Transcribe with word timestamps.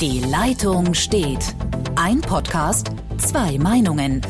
Die 0.00 0.18
Leitung 0.18 0.92
steht. 0.92 1.54
Ein 1.94 2.20
Podcast, 2.20 2.88
zwei 3.16 3.58
Meinungen. 3.58 4.22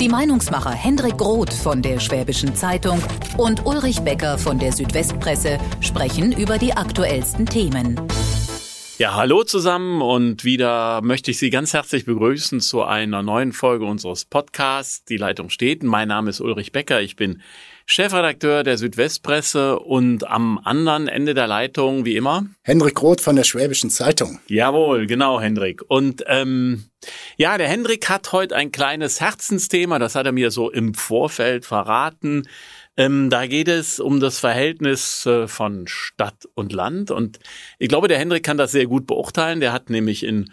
Die 0.00 0.08
Meinungsmacher 0.08 0.70
Hendrik 0.70 1.18
Groth 1.18 1.52
von 1.52 1.82
der 1.82 1.98
Schwäbischen 1.98 2.54
Zeitung 2.54 3.02
und 3.36 3.66
Ulrich 3.66 4.00
Becker 4.02 4.38
von 4.38 4.60
der 4.60 4.70
Südwestpresse 4.72 5.58
sprechen 5.80 6.30
über 6.30 6.56
die 6.56 6.72
aktuellsten 6.72 7.46
Themen. 7.46 8.00
Ja, 8.98 9.14
hallo 9.14 9.42
zusammen 9.42 10.02
und 10.02 10.44
wieder 10.44 11.02
möchte 11.02 11.32
ich 11.32 11.38
Sie 11.38 11.50
ganz 11.50 11.72
herzlich 11.72 12.04
begrüßen 12.04 12.60
zu 12.60 12.84
einer 12.84 13.22
neuen 13.22 13.52
Folge 13.52 13.86
unseres 13.86 14.24
Podcasts. 14.24 15.04
Die 15.04 15.16
Leitung 15.16 15.50
steht. 15.50 15.82
Mein 15.82 16.08
Name 16.08 16.30
ist 16.30 16.40
Ulrich 16.40 16.70
Becker. 16.70 17.00
Ich 17.00 17.16
bin 17.16 17.42
Chefredakteur 17.90 18.64
der 18.64 18.76
Südwestpresse 18.76 19.78
und 19.78 20.28
am 20.28 20.60
anderen 20.62 21.08
Ende 21.08 21.32
der 21.32 21.46
Leitung, 21.46 22.04
wie 22.04 22.16
immer, 22.16 22.44
Hendrik 22.62 23.00
Roth 23.00 23.22
von 23.22 23.34
der 23.34 23.44
Schwäbischen 23.44 23.88
Zeitung. 23.88 24.40
Jawohl, 24.46 25.06
genau, 25.06 25.40
Hendrik. 25.40 25.80
Und 25.88 26.22
ähm, 26.26 26.84
ja, 27.38 27.56
der 27.56 27.66
Hendrik 27.66 28.10
hat 28.10 28.30
heute 28.32 28.54
ein 28.54 28.72
kleines 28.72 29.22
Herzensthema, 29.22 29.98
das 29.98 30.16
hat 30.16 30.26
er 30.26 30.32
mir 30.32 30.50
so 30.50 30.70
im 30.70 30.92
Vorfeld 30.92 31.64
verraten. 31.64 32.46
Ähm, 32.98 33.30
da 33.30 33.46
geht 33.46 33.68
es 33.68 34.00
um 34.00 34.20
das 34.20 34.38
Verhältnis 34.38 35.24
äh, 35.24 35.48
von 35.48 35.86
Stadt 35.86 36.46
und 36.54 36.74
Land. 36.74 37.10
Und 37.10 37.38
ich 37.78 37.88
glaube, 37.88 38.08
der 38.08 38.18
Hendrik 38.18 38.44
kann 38.44 38.58
das 38.58 38.72
sehr 38.72 38.86
gut 38.86 39.06
beurteilen. 39.06 39.60
Der 39.60 39.72
hat 39.72 39.88
nämlich 39.88 40.24
in 40.24 40.52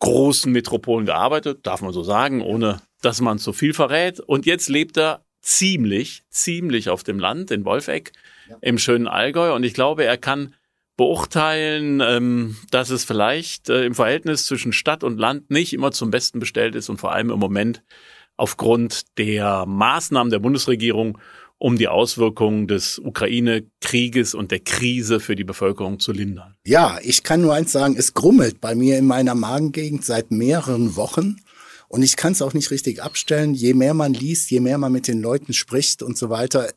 großen 0.00 0.52
Metropolen 0.52 1.06
gearbeitet, 1.06 1.66
darf 1.66 1.80
man 1.80 1.94
so 1.94 2.02
sagen, 2.02 2.42
ohne 2.42 2.82
dass 3.00 3.22
man 3.22 3.38
zu 3.38 3.54
viel 3.54 3.72
verrät. 3.72 4.20
Und 4.20 4.44
jetzt 4.44 4.68
lebt 4.68 4.98
er 4.98 5.23
ziemlich, 5.44 6.24
ziemlich 6.30 6.88
auf 6.88 7.02
dem 7.02 7.18
Land 7.18 7.50
in 7.50 7.64
Wolfegg 7.64 8.12
ja. 8.48 8.56
im 8.62 8.78
schönen 8.78 9.06
Allgäu. 9.06 9.54
Und 9.54 9.62
ich 9.64 9.74
glaube, 9.74 10.04
er 10.04 10.16
kann 10.16 10.54
beurteilen, 10.96 12.00
ähm, 12.00 12.56
dass 12.70 12.90
es 12.90 13.04
vielleicht 13.04 13.68
äh, 13.68 13.84
im 13.84 13.94
Verhältnis 13.94 14.46
zwischen 14.46 14.72
Stadt 14.72 15.04
und 15.04 15.18
Land 15.18 15.50
nicht 15.50 15.72
immer 15.72 15.92
zum 15.92 16.10
Besten 16.10 16.38
bestellt 16.38 16.74
ist 16.74 16.88
und 16.88 16.98
vor 16.98 17.12
allem 17.12 17.30
im 17.30 17.38
Moment 17.38 17.82
aufgrund 18.36 19.18
der 19.18 19.66
Maßnahmen 19.66 20.30
der 20.30 20.38
Bundesregierung, 20.38 21.18
um 21.58 21.76
die 21.78 21.88
Auswirkungen 21.88 22.66
des 22.66 22.98
Ukraine-Krieges 22.98 24.34
und 24.34 24.50
der 24.50 24.60
Krise 24.60 25.20
für 25.20 25.36
die 25.36 25.44
Bevölkerung 25.44 25.98
zu 26.00 26.12
lindern. 26.12 26.56
Ja, 26.66 26.98
ich 27.02 27.22
kann 27.22 27.42
nur 27.42 27.54
eins 27.54 27.72
sagen, 27.72 27.96
es 27.96 28.14
grummelt 28.14 28.60
bei 28.60 28.74
mir 28.74 28.98
in 28.98 29.06
meiner 29.06 29.34
Magengegend 29.34 30.04
seit 30.04 30.30
mehreren 30.30 30.96
Wochen. 30.96 31.36
Und 31.88 32.02
ich 32.02 32.16
kann 32.16 32.32
es 32.32 32.42
auch 32.42 32.54
nicht 32.54 32.70
richtig 32.70 33.02
abstellen. 33.02 33.54
Je 33.54 33.74
mehr 33.74 33.94
man 33.94 34.14
liest, 34.14 34.50
je 34.50 34.60
mehr 34.60 34.78
man 34.78 34.92
mit 34.92 35.08
den 35.08 35.20
Leuten 35.20 35.52
spricht 35.52 36.02
und 36.02 36.18
so 36.18 36.30
weiter, 36.30 36.72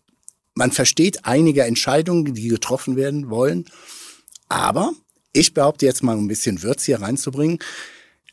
man 0.53 0.71
versteht 0.71 1.25
einige 1.25 1.63
Entscheidungen, 1.63 2.33
die 2.33 2.47
getroffen 2.47 2.95
werden 2.95 3.29
wollen. 3.29 3.65
Aber 4.49 4.91
ich 5.33 5.53
behaupte 5.53 5.85
jetzt 5.85 6.03
mal, 6.03 6.17
ein 6.17 6.27
bisschen 6.27 6.63
Würz 6.63 6.83
hier 6.83 7.01
reinzubringen, 7.01 7.59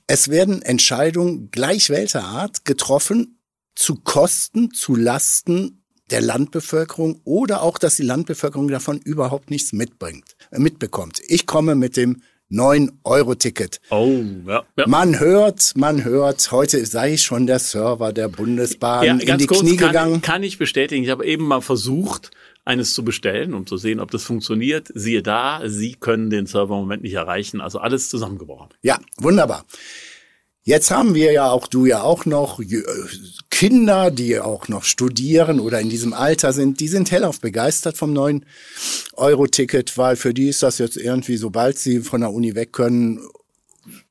es 0.06 0.28
werden 0.28 0.62
Entscheidungen 0.62 1.50
gleich 1.50 1.90
welcher 1.90 2.24
Art 2.24 2.64
getroffen 2.64 3.38
zu 3.74 3.96
Kosten, 3.96 4.70
zu 4.72 4.94
Lasten 4.94 5.84
der 6.10 6.20
Landbevölkerung 6.20 7.20
oder 7.24 7.62
auch, 7.62 7.78
dass 7.78 7.96
die 7.96 8.02
Landbevölkerung 8.02 8.68
davon 8.68 8.98
überhaupt 8.98 9.50
nichts 9.50 9.72
mitbringt, 9.72 10.36
äh, 10.50 10.58
mitbekommt. 10.58 11.20
Ich 11.26 11.46
komme 11.46 11.74
mit 11.74 11.96
dem 11.96 12.22
9-Euro-Ticket. 12.50 13.80
Oh, 13.90 14.22
ja, 14.46 14.64
ja. 14.76 14.86
Man 14.86 15.18
hört, 15.18 15.72
man 15.76 16.04
hört, 16.04 16.50
heute 16.52 16.84
sei 16.86 17.16
schon 17.16 17.46
der 17.46 17.58
Server 17.58 18.12
der 18.12 18.28
Bundesbahn 18.28 19.04
ja, 19.04 19.12
in 19.32 19.38
die 19.38 19.46
kurz, 19.46 19.60
Knie 19.60 19.76
kann, 19.76 19.88
gegangen. 19.88 20.22
Kann 20.22 20.42
ich 20.42 20.58
bestätigen. 20.58 21.02
Ich 21.02 21.10
habe 21.10 21.24
eben 21.26 21.46
mal 21.46 21.60
versucht, 21.62 22.30
eines 22.64 22.94
zu 22.94 23.04
bestellen, 23.04 23.54
um 23.54 23.66
zu 23.66 23.76
sehen, 23.76 24.00
ob 24.00 24.10
das 24.10 24.24
funktioniert. 24.24 24.88
Siehe 24.94 25.22
da, 25.22 25.62
Sie 25.66 25.94
können 25.94 26.30
den 26.30 26.46
Server 26.46 26.74
im 26.74 26.80
Moment 26.82 27.02
nicht 27.02 27.14
erreichen. 27.14 27.60
Also 27.60 27.78
alles 27.78 28.08
zusammengebrochen. 28.08 28.68
Ja, 28.82 28.98
wunderbar. 29.16 29.64
Jetzt 30.62 30.90
haben 30.90 31.14
wir 31.14 31.30
ja 31.32 31.50
auch, 31.50 31.66
du 31.66 31.84
ja 31.84 32.02
auch 32.02 32.24
noch 32.24 32.58
Kinder, 33.64 34.10
die 34.10 34.38
auch 34.40 34.68
noch 34.68 34.84
studieren 34.84 35.58
oder 35.58 35.80
in 35.80 35.88
diesem 35.88 36.12
Alter 36.12 36.52
sind, 36.52 36.80
die 36.80 36.88
sind 36.88 37.10
hellauf 37.10 37.40
begeistert 37.40 37.96
vom 37.96 38.12
neuen 38.12 38.44
Euro-Ticket, 39.14 39.96
weil 39.96 40.16
für 40.16 40.34
die 40.34 40.50
ist 40.50 40.62
das 40.62 40.76
jetzt 40.76 40.98
irgendwie, 40.98 41.38
sobald 41.38 41.78
sie 41.78 42.00
von 42.00 42.20
der 42.20 42.30
Uni 42.30 42.54
weg 42.54 42.74
können, 42.74 43.26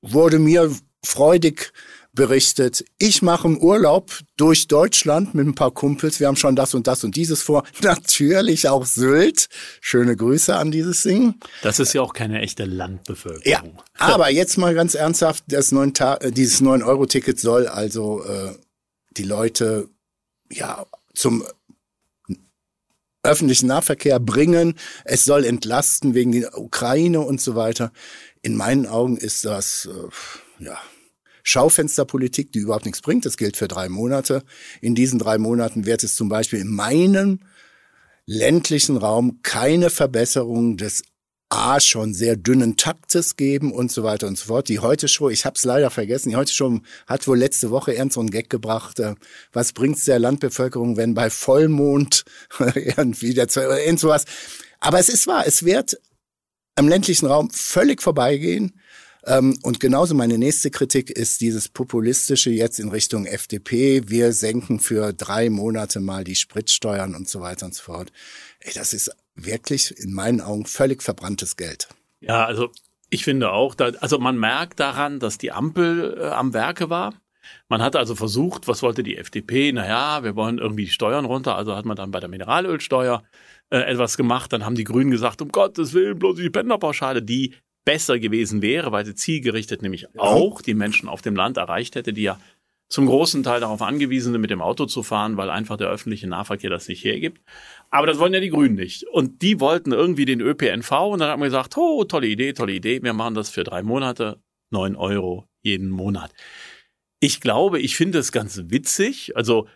wurde 0.01 0.39
mir 0.39 0.71
freudig 1.05 1.71
berichtet, 2.13 2.83
ich 2.97 3.21
mache 3.21 3.47
einen 3.47 3.61
Urlaub 3.61 4.11
durch 4.37 4.67
Deutschland 4.67 5.35
mit 5.35 5.45
ein 5.45 5.53
paar 5.53 5.69
Kumpels. 5.69 6.19
Wir 6.19 6.27
haben 6.27 6.35
schon 6.35 6.55
das 6.55 6.73
und 6.73 6.87
das 6.87 7.03
und 7.03 7.15
dieses 7.15 7.43
vor. 7.43 7.63
Natürlich 7.83 8.67
auch 8.69 8.87
Sylt. 8.87 9.49
Schöne 9.81 10.15
Grüße 10.15 10.55
an 10.55 10.71
dieses 10.71 11.03
Ding. 11.03 11.35
Das 11.61 11.77
ist 11.77 11.93
ja 11.93 12.01
auch 12.01 12.13
keine 12.13 12.41
echte 12.41 12.65
Landbevölkerung. 12.65 13.43
Ja, 13.45 13.63
aber 13.99 14.31
jetzt 14.31 14.57
mal 14.57 14.73
ganz 14.73 14.95
ernsthaft, 14.95 15.43
das 15.47 15.71
9 15.71 15.93
äh, 15.99 16.31
dieses 16.31 16.59
9-Euro-Ticket 16.59 17.39
soll 17.39 17.67
also 17.67 18.23
äh, 18.23 18.53
die 19.17 19.23
Leute 19.23 19.89
ja 20.51 20.85
zum 21.13 21.43
öffentlichen 23.23 23.67
Nahverkehr 23.67 24.19
bringen. 24.19 24.75
Es 25.05 25.25
soll 25.25 25.45
entlasten 25.45 26.13
wegen 26.13 26.33
der 26.33 26.57
Ukraine 26.57 27.21
und 27.21 27.39
so 27.39 27.55
weiter. 27.55 27.91
In 28.41 28.57
meinen 28.57 28.85
Augen 28.85 29.17
ist 29.17 29.45
das 29.45 29.87
äh, 29.91 30.63
ja 30.63 30.77
Schaufensterpolitik, 31.43 32.51
die 32.51 32.59
überhaupt 32.59 32.85
nichts 32.85 33.01
bringt. 33.01 33.25
Das 33.25 33.37
gilt 33.37 33.57
für 33.57 33.67
drei 33.67 33.89
Monate. 33.89 34.43
In 34.81 34.95
diesen 34.95 35.19
drei 35.19 35.37
Monaten 35.37 35.85
wird 35.85 36.03
es 36.03 36.15
zum 36.15 36.29
Beispiel 36.29 36.59
in 36.59 36.71
meinem 36.71 37.39
ländlichen 38.25 38.97
Raum 38.97 39.39
keine 39.43 39.89
Verbesserung 39.89 40.77
des 40.77 41.03
A 41.53 41.79
schon 41.79 42.13
sehr 42.13 42.35
dünnen 42.35 42.77
Taktes 42.77 43.35
geben 43.35 43.71
und 43.71 43.91
so 43.91 44.03
weiter 44.03 44.27
und 44.27 44.37
so 44.37 44.45
fort. 44.45 44.69
Die 44.69 44.79
heute 44.79 45.07
Show, 45.07 45.29
ich 45.29 45.45
habe 45.45 45.55
es 45.55 45.63
leider 45.63 45.91
vergessen, 45.91 46.29
die 46.29 46.35
heute 46.35 46.51
Show 46.51 46.79
hat 47.05 47.27
wohl 47.27 47.37
letzte 47.37 47.69
Woche 47.69 47.93
so 48.09 48.19
einen 48.19 48.31
Gag 48.31 48.49
gebracht. 48.49 48.99
Äh, 48.99 49.15
was 49.51 49.71
bringt's 49.73 50.05
der 50.05 50.17
Landbevölkerung, 50.17 50.97
wenn 50.97 51.13
bei 51.13 51.29
Vollmond 51.29 52.25
irgendwie 52.59 53.33
der 53.35 53.47
irgend 53.55 53.99
sowas. 53.99 54.25
Aber 54.79 54.99
es 54.99 55.09
ist 55.09 55.27
wahr, 55.27 55.43
es 55.45 55.63
wird 55.63 55.99
am 56.75 56.87
ländlichen 56.87 57.27
Raum 57.27 57.49
völlig 57.51 58.01
vorbeigehen. 58.01 58.73
Ähm, 59.25 59.57
und 59.61 59.79
genauso 59.79 60.15
meine 60.15 60.37
nächste 60.37 60.71
Kritik 60.71 61.09
ist 61.09 61.39
dieses 61.41 61.69
populistische 61.69 62.49
jetzt 62.49 62.79
in 62.79 62.89
Richtung 62.89 63.25
FDP. 63.25 64.09
Wir 64.09 64.33
senken 64.33 64.79
für 64.79 65.13
drei 65.13 65.49
Monate 65.49 65.99
mal 65.99 66.23
die 66.23 66.35
Spritsteuern 66.35 67.15
und 67.15 67.29
so 67.29 67.41
weiter 67.41 67.67
und 67.67 67.75
so 67.75 67.83
fort. 67.83 68.11
Ey, 68.59 68.73
das 68.73 68.91
ist 68.93 69.11
wirklich 69.35 69.97
in 69.97 70.13
meinen 70.13 70.41
Augen 70.41 70.65
völlig 70.65 71.03
verbranntes 71.03 71.57
Geld. 71.57 71.89
Ja, 72.19 72.45
also 72.45 72.71
ich 73.09 73.23
finde 73.23 73.51
auch, 73.51 73.75
da, 73.75 73.91
also 73.99 74.17
man 74.17 74.37
merkt 74.37 74.79
daran, 74.79 75.19
dass 75.19 75.37
die 75.37 75.51
Ampel 75.51 76.17
äh, 76.19 76.25
am 76.27 76.53
Werke 76.53 76.89
war. 76.89 77.13
Man 77.67 77.81
hat 77.81 77.95
also 77.95 78.15
versucht, 78.15 78.67
was 78.67 78.81
wollte 78.81 79.03
die 79.03 79.17
FDP? 79.17 79.71
Naja, 79.71 80.23
wir 80.23 80.35
wollen 80.35 80.57
irgendwie 80.57 80.85
die 80.85 80.91
Steuern 80.91 81.25
runter. 81.25 81.55
Also 81.55 81.75
hat 81.75 81.85
man 81.85 81.97
dann 81.97 82.11
bei 82.11 82.19
der 82.19 82.29
Mineralölsteuer 82.29 83.23
äh, 83.69 83.79
etwas 83.79 84.17
gemacht. 84.17 84.53
Dann 84.53 84.65
haben 84.65 84.75
die 84.75 84.83
Grünen 84.85 85.11
gesagt, 85.11 85.41
um 85.41 85.49
Gottes 85.49 85.93
Willen, 85.93 86.17
bloß 86.17 86.37
die 86.37 86.49
Pendlerpauschale, 86.49 87.21
die 87.21 87.53
besser 87.85 88.17
gewesen 88.17 88.61
wäre, 88.61 88.91
weil 88.91 89.05
sie 89.05 89.15
zielgerichtet 89.15 89.81
nämlich 89.81 90.07
auch 90.17 90.61
die 90.61 90.73
Menschen 90.73 91.09
auf 91.09 91.21
dem 91.21 91.35
Land 91.35 91.57
erreicht 91.57 91.95
hätte, 91.95 92.13
die 92.13 92.23
ja 92.23 92.39
zum 92.89 93.07
großen 93.07 93.43
Teil 93.43 93.59
darauf 93.59 93.81
angewiesen 93.81 94.33
sind, 94.33 94.41
mit 94.41 94.51
dem 94.51 94.61
Auto 94.61 94.85
zu 94.85 95.03
fahren, 95.03 95.37
weil 95.37 95.49
einfach 95.49 95.77
der 95.77 95.89
öffentliche 95.89 96.27
Nahverkehr 96.27 96.69
das 96.69 96.87
nicht 96.87 97.03
hergibt. 97.03 97.41
Aber 97.89 98.07
das 98.07 98.19
wollen 98.19 98.33
ja 98.33 98.39
die 98.39 98.49
Grünen 98.49 98.75
nicht. 98.75 99.03
Und 99.07 99.41
die 99.41 99.59
wollten 99.59 99.91
irgendwie 99.91 100.25
den 100.25 100.41
ÖPNV 100.41 100.91
und 100.91 101.19
dann 101.19 101.29
haben 101.29 101.41
wir 101.41 101.47
gesagt, 101.47 101.77
oh, 101.77 102.03
tolle 102.03 102.27
Idee, 102.27 102.53
tolle 102.53 102.73
Idee, 102.73 103.01
wir 103.01 103.13
machen 103.13 103.35
das 103.35 103.49
für 103.49 103.63
drei 103.63 103.83
Monate, 103.83 104.41
neun 104.71 104.95
Euro 104.95 105.47
jeden 105.63 105.89
Monat. 105.89 106.33
Ich 107.19 107.39
glaube, 107.39 107.79
ich 107.79 107.95
finde 107.95 108.19
es 108.19 108.31
ganz 108.31 108.61
witzig. 108.67 109.35
Also 109.37 109.67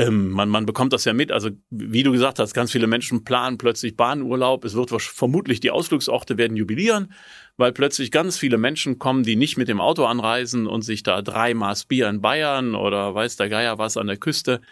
ähm, 0.00 0.30
man, 0.30 0.48
man 0.48 0.64
bekommt 0.64 0.94
das 0.94 1.04
ja 1.04 1.12
mit. 1.12 1.30
Also 1.30 1.50
wie 1.68 2.02
du 2.02 2.12
gesagt 2.12 2.38
hast, 2.38 2.54
ganz 2.54 2.72
viele 2.72 2.86
Menschen 2.86 3.22
planen 3.22 3.58
plötzlich 3.58 3.96
Bahnurlaub. 3.96 4.64
Es 4.64 4.74
wird 4.74 4.90
vermutlich 4.90 5.60
die 5.60 5.70
Ausflugsorte 5.70 6.38
werden 6.38 6.56
jubilieren, 6.56 7.12
weil 7.58 7.72
plötzlich 7.72 8.10
ganz 8.10 8.38
viele 8.38 8.56
Menschen 8.56 8.98
kommen, 8.98 9.24
die 9.24 9.36
nicht 9.36 9.58
mit 9.58 9.68
dem 9.68 9.80
Auto 9.80 10.06
anreisen 10.06 10.66
und 10.66 10.82
sich 10.82 11.02
da 11.02 11.20
drei 11.20 11.52
Maß 11.52 11.84
Bier 11.84 12.08
in 12.08 12.22
Bayern 12.22 12.74
oder 12.74 13.14
weiß 13.14 13.36
der 13.36 13.50
Geier 13.50 13.76
was 13.76 13.98
an 13.98 14.06
der 14.06 14.16
Küste 14.16 14.62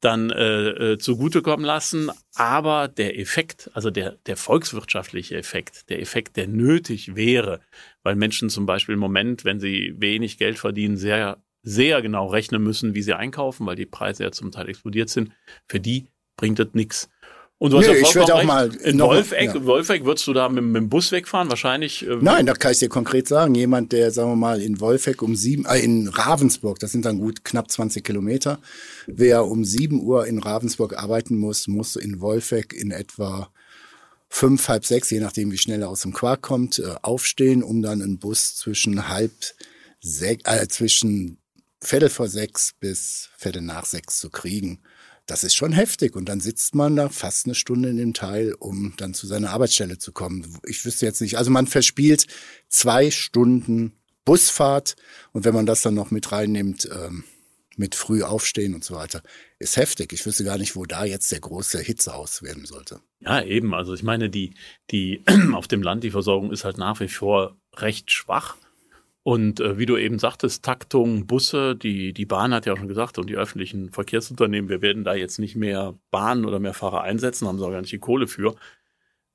dann 0.00 0.30
äh, 0.30 0.92
äh, 0.92 0.98
zugutekommen 0.98 1.66
lassen. 1.66 2.12
Aber 2.36 2.86
der 2.86 3.18
Effekt, 3.18 3.68
also 3.74 3.90
der, 3.90 4.12
der 4.26 4.36
volkswirtschaftliche 4.36 5.36
Effekt, 5.36 5.90
der 5.90 6.00
Effekt, 6.00 6.36
der 6.36 6.46
nötig 6.46 7.16
wäre, 7.16 7.60
weil 8.04 8.14
Menschen 8.14 8.48
zum 8.48 8.64
Beispiel 8.64 8.94
im 8.94 9.00
Moment, 9.00 9.44
wenn 9.44 9.58
sie 9.58 9.94
wenig 9.96 10.38
Geld 10.38 10.56
verdienen, 10.56 10.96
sehr 10.96 11.42
sehr 11.62 12.02
genau 12.02 12.26
rechnen 12.26 12.62
müssen, 12.62 12.94
wie 12.94 13.02
sie 13.02 13.14
einkaufen, 13.14 13.66
weil 13.66 13.76
die 13.76 13.86
Preise 13.86 14.24
ja 14.24 14.32
zum 14.32 14.50
Teil 14.50 14.68
explodiert 14.68 15.10
sind. 15.10 15.32
Für 15.66 15.80
die 15.80 16.08
bringt 16.36 16.58
das 16.58 16.68
nichts. 16.72 17.08
Und 17.60 17.72
du 17.72 17.78
hast 17.78 17.88
Nö, 17.88 17.94
ja 17.94 18.00
ich 18.00 18.14
würde 18.14 18.34
auch 18.36 18.44
mal 18.44 18.72
in 18.76 19.00
Wolfegg, 19.00 19.52
ja. 19.52 19.64
Wolfegg 19.64 20.04
würdest 20.04 20.28
du 20.28 20.32
da 20.32 20.48
mit, 20.48 20.62
mit, 20.62 20.76
dem 20.76 20.88
Bus 20.88 21.10
wegfahren? 21.10 21.50
Wahrscheinlich. 21.50 22.06
Äh, 22.06 22.16
Nein, 22.20 22.46
da 22.46 22.54
kann 22.54 22.70
ich 22.70 22.78
dir 22.78 22.88
konkret 22.88 23.26
sagen. 23.26 23.56
Jemand, 23.56 23.90
der, 23.90 24.12
sagen 24.12 24.30
wir 24.30 24.36
mal, 24.36 24.62
in 24.62 24.80
Wolfegg 24.80 25.22
um 25.22 25.34
sieben, 25.34 25.64
äh, 25.64 25.80
in 25.80 26.06
Ravensburg, 26.06 26.78
das 26.78 26.92
sind 26.92 27.04
dann 27.04 27.18
gut 27.18 27.44
knapp 27.44 27.68
20 27.68 28.04
Kilometer, 28.04 28.60
wer 29.08 29.44
um 29.44 29.64
sieben 29.64 30.00
Uhr 30.00 30.26
in 30.28 30.38
Ravensburg 30.38 30.96
arbeiten 30.96 31.36
muss, 31.36 31.66
muss 31.66 31.96
in 31.96 32.20
Wolfegg 32.20 32.72
in 32.72 32.92
etwa 32.92 33.50
fünf, 34.28 34.68
halb 34.68 34.84
sechs, 34.84 35.10
je 35.10 35.18
nachdem, 35.18 35.50
wie 35.50 35.58
schnell 35.58 35.82
er 35.82 35.88
aus 35.88 36.02
dem 36.02 36.12
Quark 36.12 36.42
kommt, 36.42 36.78
äh, 36.78 36.94
aufstehen, 37.02 37.64
um 37.64 37.82
dann 37.82 38.02
einen 38.02 38.18
Bus 38.18 38.54
zwischen 38.54 39.08
halb 39.08 39.32
sechs, 40.00 40.44
äh, 40.44 40.68
zwischen 40.68 41.38
Viertel 41.80 42.08
vor 42.08 42.28
sechs 42.28 42.74
bis 42.78 43.30
Viertel 43.36 43.62
nach 43.62 43.84
sechs 43.84 44.18
zu 44.18 44.30
kriegen. 44.30 44.80
Das 45.26 45.44
ist 45.44 45.54
schon 45.54 45.72
heftig. 45.72 46.16
Und 46.16 46.28
dann 46.28 46.40
sitzt 46.40 46.74
man 46.74 46.96
da 46.96 47.08
fast 47.08 47.46
eine 47.46 47.54
Stunde 47.54 47.90
in 47.90 47.98
dem 47.98 48.14
Teil, 48.14 48.54
um 48.54 48.94
dann 48.96 49.14
zu 49.14 49.26
seiner 49.26 49.50
Arbeitsstelle 49.50 49.98
zu 49.98 50.12
kommen. 50.12 50.58
Ich 50.64 50.84
wüsste 50.84 51.06
jetzt 51.06 51.20
nicht. 51.20 51.36
Also 51.36 51.50
man 51.50 51.66
verspielt 51.66 52.26
zwei 52.68 53.10
Stunden 53.10 53.92
Busfahrt. 54.24 54.96
Und 55.32 55.44
wenn 55.44 55.54
man 55.54 55.66
das 55.66 55.82
dann 55.82 55.94
noch 55.94 56.10
mit 56.10 56.32
reinnimmt, 56.32 56.88
ähm, 56.92 57.24
mit 57.76 57.94
früh 57.94 58.22
aufstehen 58.22 58.74
und 58.74 58.84
so 58.84 58.94
weiter, 58.94 59.22
ist 59.58 59.76
heftig. 59.76 60.12
Ich 60.12 60.26
wüsste 60.26 60.44
gar 60.44 60.58
nicht, 60.58 60.76
wo 60.76 60.84
da 60.84 61.04
jetzt 61.04 61.30
der 61.32 61.40
große 61.40 61.78
Hitze 61.80 62.14
auswerden 62.14 62.66
sollte. 62.66 63.00
Ja, 63.20 63.42
eben. 63.42 63.72
Also 63.72 63.94
ich 63.94 64.02
meine, 64.02 64.28
die, 64.28 64.54
die 64.90 65.24
auf 65.54 65.68
dem 65.68 65.82
Land, 65.82 66.04
die 66.04 66.10
Versorgung 66.10 66.52
ist 66.52 66.64
halt 66.64 66.76
nach 66.76 67.00
wie 67.00 67.08
vor 67.08 67.56
recht 67.76 68.10
schwach. 68.10 68.56
Und 69.28 69.60
äh, 69.60 69.76
wie 69.76 69.84
du 69.84 69.98
eben 69.98 70.18
sagtest, 70.18 70.64
Taktung, 70.64 71.26
Busse, 71.26 71.76
die, 71.76 72.14
die 72.14 72.24
Bahn 72.24 72.54
hat 72.54 72.64
ja 72.64 72.72
auch 72.72 72.78
schon 72.78 72.88
gesagt 72.88 73.18
und 73.18 73.28
die 73.28 73.36
öffentlichen 73.36 73.90
Verkehrsunternehmen, 73.90 74.70
wir 74.70 74.80
werden 74.80 75.04
da 75.04 75.12
jetzt 75.12 75.38
nicht 75.38 75.54
mehr 75.54 75.98
Bahnen 76.10 76.46
oder 76.46 76.58
mehr 76.58 76.72
Fahrer 76.72 77.02
einsetzen, 77.02 77.46
haben 77.46 77.58
sie 77.58 77.66
auch 77.66 77.70
gar 77.70 77.82
nicht 77.82 77.92
die 77.92 77.98
Kohle 77.98 78.26
für. 78.26 78.54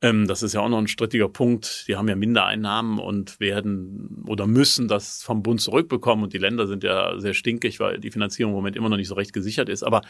Ähm, 0.02 0.26
das 0.26 0.42
ist 0.42 0.54
ja 0.54 0.62
auch 0.62 0.70
noch 0.70 0.80
ein 0.80 0.88
strittiger 0.88 1.30
Punkt. 1.30 1.86
Die 1.88 1.96
haben 1.96 2.08
ja 2.08 2.16
Mindereinnahmen 2.16 2.98
und 2.98 3.40
werden 3.40 4.26
oder 4.28 4.48
müssen 4.48 4.88
das 4.88 5.22
vom 5.22 5.44
Bund 5.44 5.62
zurückbekommen. 5.62 6.24
Und 6.24 6.34
die 6.34 6.40
Länder 6.40 6.66
sind 6.66 6.84
ja 6.84 7.20
sehr 7.20 7.36
stinkig, 7.36 7.80
weil 7.80 8.00
die 8.00 8.10
Finanzierung 8.10 8.54
im 8.54 8.56
Moment 8.56 8.76
immer 8.76 8.90
noch 8.90 8.98
nicht 8.98 9.10
so 9.10 9.14
recht 9.14 9.32
gesichert 9.32 9.70
ist. 9.70 9.84
Aber 9.84 10.02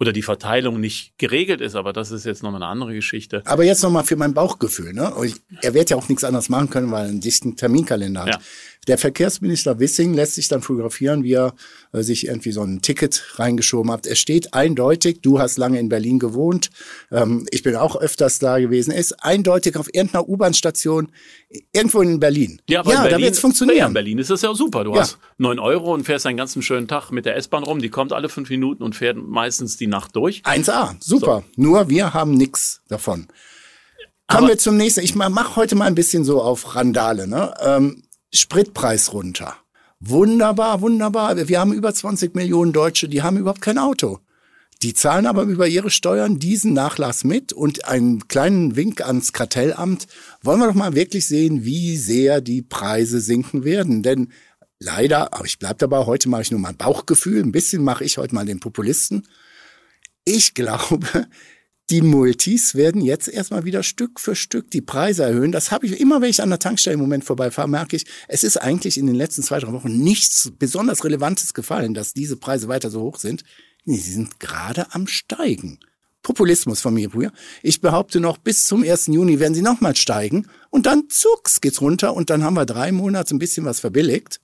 oder 0.00 0.12
die 0.12 0.22
Verteilung 0.22 0.80
nicht 0.80 1.18
geregelt 1.18 1.60
ist, 1.60 1.74
aber 1.74 1.92
das 1.92 2.12
ist 2.12 2.24
jetzt 2.24 2.42
nochmal 2.42 2.62
eine 2.62 2.70
andere 2.70 2.94
Geschichte. 2.94 3.42
Aber 3.44 3.64
jetzt 3.64 3.82
nochmal 3.82 4.04
für 4.04 4.14
mein 4.14 4.32
Bauchgefühl. 4.32 4.92
Ne? 4.92 5.12
Er 5.60 5.74
wird 5.74 5.90
ja 5.90 5.96
auch 5.96 6.08
nichts 6.08 6.22
anderes 6.22 6.48
machen 6.48 6.70
können, 6.70 6.90
weil 6.92 7.06
er 7.06 7.08
einen 7.08 7.20
dichten 7.20 7.56
Terminkalender 7.56 8.22
hat. 8.22 8.28
Ja. 8.28 8.38
Der 8.88 8.98
Verkehrsminister 8.98 9.78
Wissing 9.78 10.14
lässt 10.14 10.34
sich 10.34 10.48
dann 10.48 10.62
fotografieren, 10.62 11.22
wie 11.22 11.34
er 11.34 11.54
äh, 11.92 12.02
sich 12.02 12.26
irgendwie 12.26 12.52
so 12.52 12.62
ein 12.62 12.80
Ticket 12.80 13.22
reingeschoben 13.36 13.92
hat. 13.92 14.06
Es 14.06 14.18
steht 14.18 14.54
eindeutig, 14.54 15.20
du 15.20 15.38
hast 15.38 15.58
lange 15.58 15.78
in 15.78 15.88
Berlin 15.88 16.18
gewohnt, 16.18 16.70
ähm, 17.12 17.46
ich 17.50 17.62
bin 17.62 17.76
auch 17.76 17.96
öfters 17.96 18.38
da 18.38 18.58
gewesen, 18.58 18.90
ist 18.90 19.12
eindeutig 19.22 19.76
auf 19.76 19.92
irgendeiner 19.92 20.28
U-Bahn-Station 20.28 21.12
irgendwo 21.72 22.00
in 22.00 22.18
Berlin. 22.18 22.60
Ja, 22.68 22.80
aber 22.80 22.92
ja, 22.92 23.02
Berlin, 23.02 23.18
da 23.18 23.24
wird 23.24 23.34
es 23.34 23.40
funktionieren. 23.40 23.78
Ja, 23.78 23.86
in 23.86 23.92
Berlin 23.92 24.18
ist 24.18 24.30
das 24.30 24.42
ja 24.42 24.54
super. 24.54 24.84
Du 24.84 24.94
ja. 24.94 25.02
hast 25.02 25.18
neun 25.36 25.58
Euro 25.58 25.92
und 25.92 26.04
fährst 26.04 26.26
einen 26.26 26.38
ganzen 26.38 26.62
schönen 26.62 26.88
Tag 26.88 27.10
mit 27.10 27.26
der 27.26 27.36
S-Bahn 27.36 27.64
rum. 27.64 27.80
Die 27.80 27.90
kommt 27.90 28.12
alle 28.12 28.28
fünf 28.28 28.48
Minuten 28.48 28.82
und 28.82 28.96
fährt 28.96 29.16
meistens 29.18 29.76
die 29.76 29.86
Nacht 29.86 30.16
durch. 30.16 30.42
1A, 30.44 30.96
super. 31.00 31.44
So. 31.56 31.62
Nur 31.62 31.90
wir 31.90 32.14
haben 32.14 32.32
nichts 32.32 32.80
davon. 32.88 33.28
Kommen 34.26 34.48
wir 34.48 34.58
zum 34.58 34.76
nächsten. 34.76 35.00
Ich 35.00 35.14
mache 35.14 35.56
heute 35.56 35.74
mal 35.74 35.86
ein 35.86 35.94
bisschen 35.94 36.22
so 36.22 36.42
auf 36.42 36.74
Randale. 36.74 37.26
Ne? 37.26 37.54
Ähm, 37.60 38.02
Spritpreis 38.32 39.12
runter. 39.12 39.56
Wunderbar, 40.00 40.80
wunderbar. 40.80 41.48
Wir 41.48 41.60
haben 41.60 41.72
über 41.72 41.92
20 41.92 42.34
Millionen 42.34 42.72
Deutsche, 42.72 43.08
die 43.08 43.22
haben 43.22 43.36
überhaupt 43.36 43.62
kein 43.62 43.78
Auto. 43.78 44.20
Die 44.82 44.94
zahlen 44.94 45.26
aber 45.26 45.42
über 45.42 45.66
ihre 45.66 45.90
Steuern 45.90 46.38
diesen 46.38 46.72
Nachlass 46.72 47.24
mit 47.24 47.52
und 47.52 47.86
einen 47.86 48.28
kleinen 48.28 48.76
Wink 48.76 49.00
ans 49.00 49.32
Kartellamt. 49.32 50.06
Wollen 50.40 50.60
wir 50.60 50.68
doch 50.68 50.74
mal 50.74 50.94
wirklich 50.94 51.26
sehen, 51.26 51.64
wie 51.64 51.96
sehr 51.96 52.40
die 52.40 52.62
Preise 52.62 53.20
sinken 53.20 53.64
werden. 53.64 54.04
Denn 54.04 54.32
leider, 54.78 55.34
aber 55.34 55.46
ich 55.46 55.58
bleib 55.58 55.78
dabei, 55.78 56.06
heute 56.06 56.28
mache 56.28 56.42
ich 56.42 56.50
nur 56.52 56.60
mein 56.60 56.76
Bauchgefühl, 56.76 57.42
ein 57.42 57.50
bisschen 57.50 57.82
mache 57.82 58.04
ich 58.04 58.18
heute 58.18 58.36
mal 58.36 58.46
den 58.46 58.60
Populisten. 58.60 59.26
Ich 60.24 60.54
glaube, 60.54 61.26
die 61.90 62.02
Multis 62.02 62.74
werden 62.74 63.00
jetzt 63.00 63.28
erstmal 63.28 63.64
wieder 63.64 63.82
Stück 63.82 64.20
für 64.20 64.34
Stück 64.34 64.70
die 64.70 64.82
Preise 64.82 65.24
erhöhen. 65.24 65.52
Das 65.52 65.70
habe 65.70 65.86
ich 65.86 65.98
immer, 65.98 66.20
wenn 66.20 66.28
ich 66.28 66.42
an 66.42 66.50
der 66.50 66.58
Tankstelle 66.58 66.94
im 66.94 67.00
Moment 67.00 67.24
vorbeifahre, 67.24 67.68
merke 67.68 67.96
ich, 67.96 68.04
es 68.28 68.44
ist 68.44 68.58
eigentlich 68.58 68.98
in 68.98 69.06
den 69.06 69.14
letzten 69.14 69.42
zwei, 69.42 69.58
drei 69.58 69.72
Wochen 69.72 69.98
nichts 69.98 70.52
besonders 70.58 71.04
Relevantes 71.04 71.54
gefallen, 71.54 71.94
dass 71.94 72.12
diese 72.12 72.36
Preise 72.36 72.68
weiter 72.68 72.90
so 72.90 73.00
hoch 73.00 73.18
sind. 73.18 73.42
Nee, 73.84 73.96
sie 73.96 74.12
sind 74.12 74.38
gerade 74.38 74.92
am 74.94 75.06
Steigen. 75.06 75.80
Populismus 76.22 76.80
von 76.80 76.92
mir 76.92 77.10
früher. 77.10 77.32
Ich 77.62 77.80
behaupte 77.80 78.20
noch, 78.20 78.36
bis 78.36 78.66
zum 78.66 78.82
1. 78.82 79.06
Juni 79.06 79.40
werden 79.40 79.54
sie 79.54 79.62
nochmal 79.62 79.96
steigen 79.96 80.46
und 80.68 80.84
dann 80.84 81.08
zucks 81.08 81.60
geht's 81.62 81.80
runter 81.80 82.12
und 82.14 82.28
dann 82.28 82.44
haben 82.44 82.54
wir 82.54 82.66
drei 82.66 82.92
Monate 82.92 83.34
ein 83.34 83.38
bisschen 83.38 83.64
was 83.64 83.80
verbilligt 83.80 84.40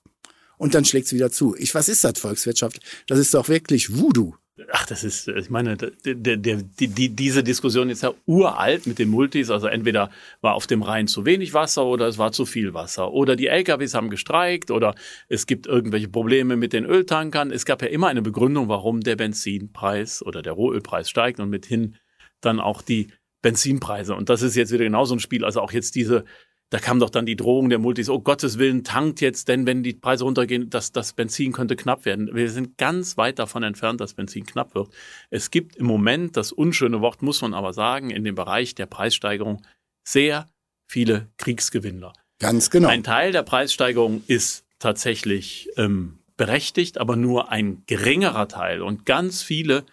und 0.57 0.73
dann 0.73 0.85
schlägt's 0.85 1.13
wieder 1.13 1.31
zu. 1.31 1.55
Ich, 1.55 1.75
was 1.75 1.89
ist 1.89 2.03
das 2.03 2.17
Volkswirtschaft? 2.17 2.79
Das 3.05 3.19
ist 3.19 3.35
doch 3.35 3.49
wirklich 3.49 3.95
Voodoo. 3.95 4.33
Ach, 4.71 4.85
das 4.85 5.03
ist, 5.03 5.27
ich 5.27 5.49
meine, 5.49 5.75
der, 5.75 6.15
der, 6.15 6.37
die, 6.37 7.09
diese 7.09 7.43
Diskussion 7.43 7.89
ist 7.89 8.03
ja 8.03 8.13
uralt 8.25 8.87
mit 8.87 8.99
den 8.99 9.09
Multis. 9.09 9.49
Also 9.49 9.67
entweder 9.67 10.09
war 10.39 10.53
auf 10.53 10.65
dem 10.65 10.81
Rhein 10.81 11.07
zu 11.07 11.25
wenig 11.25 11.53
Wasser 11.53 11.85
oder 11.85 12.07
es 12.07 12.17
war 12.17 12.31
zu 12.31 12.45
viel 12.45 12.73
Wasser. 12.73 13.11
Oder 13.11 13.35
die 13.35 13.47
LKWs 13.47 13.93
haben 13.93 14.09
gestreikt 14.09 14.71
oder 14.71 14.95
es 15.27 15.45
gibt 15.45 15.67
irgendwelche 15.67 16.07
Probleme 16.07 16.55
mit 16.55 16.71
den 16.71 16.85
Öltankern. 16.85 17.51
Es 17.51 17.65
gab 17.65 17.81
ja 17.81 17.89
immer 17.89 18.07
eine 18.07 18.21
Begründung, 18.21 18.69
warum 18.69 19.01
der 19.01 19.17
Benzinpreis 19.17 20.23
oder 20.25 20.41
der 20.41 20.53
Rohölpreis 20.53 21.09
steigt 21.09 21.41
und 21.41 21.49
mithin 21.49 21.97
dann 22.39 22.61
auch 22.61 22.81
die 22.81 23.09
Benzinpreise. 23.41 24.15
Und 24.15 24.29
das 24.29 24.41
ist 24.41 24.55
jetzt 24.55 24.71
wieder 24.71 24.85
genauso 24.85 25.15
ein 25.15 25.19
Spiel. 25.19 25.43
Also 25.43 25.59
auch 25.59 25.73
jetzt 25.73 25.95
diese 25.95 26.23
da 26.71 26.79
kam 26.79 26.99
doch 26.99 27.09
dann 27.09 27.25
die 27.25 27.35
Drohung 27.35 27.69
der 27.69 27.79
Multis, 27.79 28.09
oh 28.09 28.19
Gottes 28.19 28.57
Willen, 28.57 28.83
tankt 28.83 29.21
jetzt, 29.21 29.47
denn 29.47 29.67
wenn 29.67 29.83
die 29.83 29.93
Preise 29.93 30.23
runtergehen, 30.23 30.69
das, 30.69 30.91
das 30.91 31.13
Benzin 31.13 31.51
könnte 31.51 31.75
knapp 31.75 32.05
werden. 32.05 32.29
Wir 32.33 32.49
sind 32.49 32.77
ganz 32.77 33.17
weit 33.17 33.39
davon 33.39 33.63
entfernt, 33.63 34.01
dass 34.01 34.15
Benzin 34.15 34.45
knapp 34.45 34.73
wird. 34.73 34.89
Es 35.29 35.51
gibt 35.51 35.75
im 35.75 35.85
Moment, 35.85 36.37
das 36.37 36.51
unschöne 36.51 37.01
Wort 37.01 37.21
muss 37.21 37.41
man 37.41 37.53
aber 37.53 37.73
sagen, 37.73 38.09
in 38.09 38.23
dem 38.23 38.35
Bereich 38.35 38.73
der 38.73 38.87
Preissteigerung 38.87 39.61
sehr 40.03 40.47
viele 40.87 41.29
Kriegsgewinnler. 41.37 42.13
Ganz 42.39 42.69
genau. 42.69 42.89
Ein 42.89 43.03
Teil 43.03 43.31
der 43.31 43.43
Preissteigerung 43.43 44.23
ist 44.27 44.65
tatsächlich 44.79 45.69
ähm, 45.77 46.19
berechtigt, 46.35 46.97
aber 46.97 47.15
nur 47.15 47.51
ein 47.51 47.83
geringerer 47.85 48.47
Teil. 48.47 48.81
Und 48.81 49.05
ganz 49.05 49.41
viele, 49.41 49.85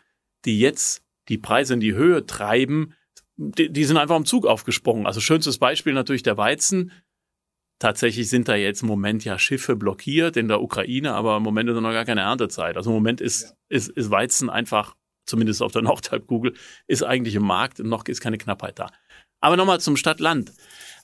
die 0.44 0.58
jetzt 0.58 1.02
die 1.28 1.38
Preise 1.38 1.74
in 1.74 1.80
die 1.80 1.94
Höhe 1.94 2.26
treiben, 2.26 2.94
die, 3.36 3.72
die 3.72 3.84
sind 3.84 3.96
einfach 3.96 4.16
am 4.16 4.24
Zug 4.24 4.46
aufgesprungen. 4.46 5.06
Also 5.06 5.20
schönstes 5.20 5.58
Beispiel 5.58 5.92
natürlich 5.92 6.22
der 6.22 6.36
Weizen. 6.36 6.92
Tatsächlich 7.78 8.28
sind 8.28 8.48
da 8.48 8.54
jetzt 8.54 8.82
im 8.82 8.88
Moment 8.88 9.24
ja 9.24 9.38
Schiffe 9.38 9.74
blockiert 9.74 10.36
in 10.36 10.48
der 10.48 10.62
Ukraine, 10.62 11.14
aber 11.14 11.38
im 11.38 11.42
Moment 11.42 11.68
ist 11.68 11.80
noch 11.80 11.92
gar 11.92 12.04
keine 12.04 12.20
Erntezeit. 12.20 12.76
Also 12.76 12.90
im 12.90 12.94
Moment 12.94 13.20
ist, 13.20 13.42
ja. 13.42 13.50
ist, 13.70 13.88
ist 13.88 14.10
Weizen 14.10 14.50
einfach, 14.50 14.94
zumindest 15.26 15.62
auf 15.62 15.72
der 15.72 15.82
Nordhalbkugel, 15.82 16.54
ist 16.86 17.02
eigentlich 17.02 17.34
im 17.34 17.44
Markt 17.44 17.80
und 17.80 17.88
noch 17.88 18.04
ist 18.06 18.20
keine 18.20 18.38
Knappheit 18.38 18.78
da. 18.78 18.90
Aber 19.40 19.56
nochmal 19.56 19.80
zum 19.80 19.96
Stadt-Land. 19.96 20.52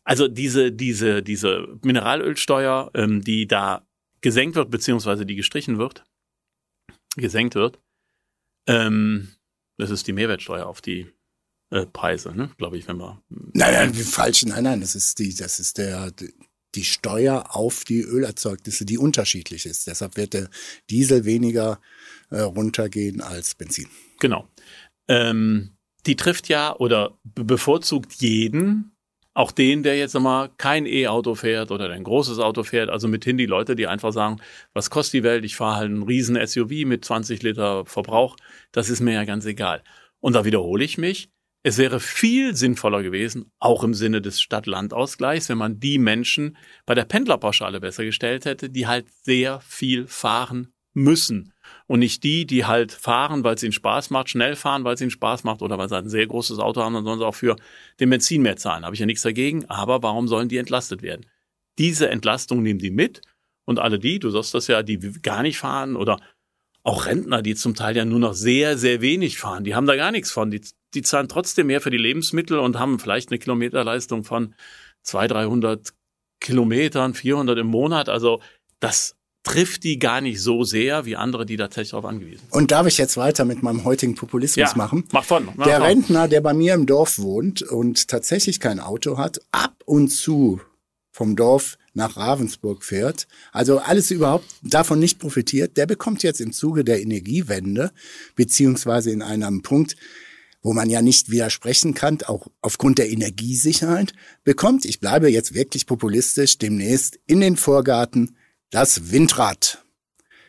Also 0.05 0.29
diese, 0.29 0.71
diese, 0.71 1.23
diese 1.23 1.67
Mineralölsteuer, 1.83 2.91
ähm, 2.95 3.23
die 3.23 3.49
da 3.49 3.85
gesenkt 4.21 4.55
wird, 4.55 4.71
beziehungsweise 4.71 5.27
die 5.27 5.35
gestrichen 5.35 5.79
wird, 5.79 6.05
gesenkt 7.17 7.57
wird, 7.57 7.81
ähm, 8.69 9.35
das 9.79 9.91
ist 9.91 10.07
die 10.07 10.13
Mehrwertsteuer 10.13 10.67
auf 10.67 10.81
die 10.81 11.11
äh, 11.71 11.87
Preise, 11.87 12.35
ne? 12.35 12.51
glaube 12.57 12.79
ich, 12.79 12.89
wenn 12.89 12.97
man. 12.97 13.19
Nein, 13.29 13.73
nein, 13.73 13.95
falsch, 13.95 14.45
nein, 14.47 14.65
nein, 14.65 14.81
das 14.81 14.95
ist 14.95 15.19
die, 15.19 15.35
das 15.35 15.61
ist 15.61 15.79
der, 15.79 16.13
die 16.75 16.85
Steuer 16.85 17.45
auf 17.51 17.85
die 17.85 18.01
Ölerzeugnisse, 18.01 18.85
die 18.85 18.99
unterschiedlich 18.99 19.67
ist. 19.67 19.87
Deshalb 19.87 20.17
wird 20.17 20.35
der 20.35 20.49
Diesel 20.91 21.25
weniger 21.25 21.81
äh, 22.31 22.41
runtergehen 22.41 23.21
als 23.21 23.55
Benzin. 23.55 23.89
Genau. 24.19 24.49
Ähm, 25.09 25.77
die 26.07 26.17
trifft 26.17 26.49
ja 26.49 26.75
oder 26.77 27.19
bevorzugt 27.23 28.15
jeden, 28.15 28.93
auch 29.35 29.53
den, 29.53 29.83
der 29.83 29.97
jetzt 29.97 30.19
mal 30.19 30.51
kein 30.57 30.85
E-Auto 30.85 31.35
fährt 31.37 31.71
oder 31.71 31.89
ein 31.91 32.03
großes 32.03 32.39
Auto 32.41 32.65
fährt, 32.65 32.91
also 32.91 33.07
mithin 33.07 33.39
die 33.39 33.47
Leute, 33.47 33.77
die 33.77 33.87
einfach 33.87 34.13
sagen, 34.13 34.41
was 34.73 34.91
kostet 34.91 35.21
die 35.21 35.23
Welt? 35.23 35.45
Ich 35.45 35.55
fahre 35.55 35.77
halt 35.77 35.91
einen 35.91 36.03
riesen 36.03 36.37
SUV 36.45 36.85
mit 36.87 37.05
20 37.05 37.43
Liter 37.43 37.87
Verbrauch, 37.87 38.37
das 38.73 38.91
ist 38.91 39.01
mir 39.01 39.15
ja 39.15 39.25
ganz 39.25 39.45
egal. 39.45 39.85
Und 40.19 40.33
da 40.33 40.45
wiederhole 40.45 40.85
ich 40.85 40.99
mich, 40.99 41.31
es 41.63 41.79
wäre 41.79 42.01
viel 42.01 42.55
sinnvoller 42.55 43.03
gewesen, 43.03 43.51
auch 43.59 43.83
im 43.83 43.95
Sinne 43.95 44.23
des 44.23 44.41
Stadt-Land-Ausgleichs, 44.41 45.49
wenn 45.49 45.59
man 45.59 45.81
die 45.81 45.99
Menschen 45.99 46.57
bei 46.87 46.95
der 46.95 47.05
Pendlerpauschale 47.05 47.81
besser 47.81 48.05
gestellt 48.05 48.45
hätte, 48.45 48.71
die 48.71 48.87
halt 48.87 49.07
sehr 49.23 49.61
viel 49.61 50.07
fahren 50.07 50.73
müssen. 50.95 51.53
Und 51.87 52.01
nicht 52.01 52.23
die, 52.23 52.47
die 52.47 52.65
halt 52.65 52.93
fahren, 52.93 53.45
weil 53.45 53.55
es 53.55 53.63
ihnen 53.63 53.73
Spaß 53.73 54.11
macht, 54.11 54.31
schnell 54.31 54.57
fahren, 54.57 54.85
weil 54.85 54.95
es 54.95 55.01
ihnen 55.01 55.11
Spaß 55.11 55.45
macht 55.45 55.63
oder 55.63 55.79
weil 55.79 55.89
sie 55.89 55.97
ein 55.97 56.09
sehr 56.09 56.27
großes 56.27 56.59
Auto 56.59 56.83
haben, 56.83 57.03
sollen 57.05 57.19
sie 57.19 57.27
auch 57.27 57.35
für 57.35 57.57
den 58.01 58.11
Benzin 58.11 58.43
mehr 58.43 58.57
zahlen. 58.57 58.85
Habe 58.85 58.95
ich 58.95 59.01
ja 59.01 59.07
nichts 59.07 59.23
dagegen, 59.23 59.65
aber 59.67 60.03
warum 60.03 60.29
sollen 60.29 60.49
die 60.49 60.57
entlastet 60.57 61.03
werden? 61.03 61.27
Diese 61.79 62.09
Entlastung 62.09 62.63
nehmen 62.63 62.79
die 62.79 62.91
mit 62.91 63.21
und 63.65 63.79
alle 63.79 63.99
die, 63.99 64.19
du 64.19 64.31
sagst 64.31 64.55
das 64.55 64.67
ja, 64.67 64.83
die 64.83 64.99
gar 65.23 65.43
nicht 65.43 65.59
fahren 65.59 65.97
oder 65.97 66.19
auch 66.83 67.07
Rentner, 67.07 67.43
die 67.43 67.55
zum 67.55 67.75
Teil 67.75 67.97
ja 67.97 68.05
nur 68.05 68.19
noch 68.19 68.33
sehr, 68.33 68.79
sehr 68.79 69.01
wenig 69.01 69.39
fahren, 69.39 69.65
die 69.65 69.75
haben 69.75 69.87
da 69.87 69.97
gar 69.97 70.11
nichts 70.11 70.31
von. 70.31 70.51
Die, 70.51 70.63
die 70.95 71.03
zahlen 71.03 71.29
trotzdem 71.29 71.67
mehr 71.69 71.81
für 71.81 71.91
die 71.91 71.99
Lebensmittel 71.99 72.59
und 72.59 72.79
haben 72.79 72.99
vielleicht 72.99 73.31
eine 73.31 73.39
Kilometerleistung 73.39 74.25
von 74.25 74.55
200, 75.03 75.33
300 75.33 75.89
Kilometern, 76.41 77.15
400 77.15 77.59
im 77.59 77.67
Monat. 77.67 78.09
Also 78.09 78.41
das 78.81 79.17
trifft 79.43 79.85
die 79.85 79.99
gar 79.99 80.21
nicht 80.21 80.41
so 80.43 80.65
sehr 80.65 81.05
wie 81.07 81.17
andere, 81.17 81.47
die 81.47 81.57
tatsächlich 81.57 81.91
darauf 81.91 82.05
angewiesen 82.05 82.41
sind. 82.41 82.53
Und 82.53 82.71
darf 82.71 82.87
ich 82.87 82.99
jetzt 82.99 83.17
weiter 83.17 83.45
mit 83.45 83.63
meinem 83.63 83.85
heutigen 83.85 84.15
Populismus 84.15 84.71
Ja, 84.71 84.77
machen? 84.77 85.05
mach 85.13 85.25
von, 85.25 85.49
mach 85.57 85.67
der. 85.67 85.81
Rentner, 85.83 86.29
der 86.29 86.41
bei 86.41 86.53
mir 86.55 86.75
im 86.75 86.87
Dorf 86.87 87.19
wohnt 87.19 87.63
und 87.63 88.09
tatsächlich 88.09 88.61
kein 88.61 88.81
Auto 88.81 89.17
hat, 89.19 89.41
ab 89.53 89.83
und 89.87 90.09
zu 90.09 90.61
vom 91.13 91.35
Dorf 91.35 91.79
nach 91.95 92.17
Ravensburg 92.17 92.85
fährt, 92.85 93.27
also 93.51 93.79
alles 93.79 94.11
überhaupt 94.13 94.45
davon 94.63 95.01
nicht 95.01 95.19
profitiert, 95.19 95.77
der 95.77 95.87
bekommt 95.87 96.23
jetzt 96.23 96.41
im 96.41 96.53
Zuge 96.53 96.85
der 96.85 97.01
Energiewende, 97.01 97.91
beziehungsweise 98.37 99.11
in 99.11 99.23
einem 99.23 99.63
Punkt, 99.63 99.97
wo 100.63 100.73
man 100.73 100.91
ja 100.91 101.03
nicht 101.03 101.31
widersprechen 101.31 101.95
kann, 101.95 102.19
auch 102.23 102.49
aufgrund 102.63 102.99
der 102.99 103.11
Energiesicherheit, 103.11 104.13
bekommt, 104.45 104.85
ich 104.85 105.01
bleibe 105.01 105.31
jetzt 105.31 105.55
wirklich 105.55 105.87
populistisch, 105.87 106.59
demnächst 106.59 107.19
in 107.27 107.41
den 107.41 107.57
Vorgarten 107.57 108.37
das 108.71 109.11
Windrad. 109.11 109.85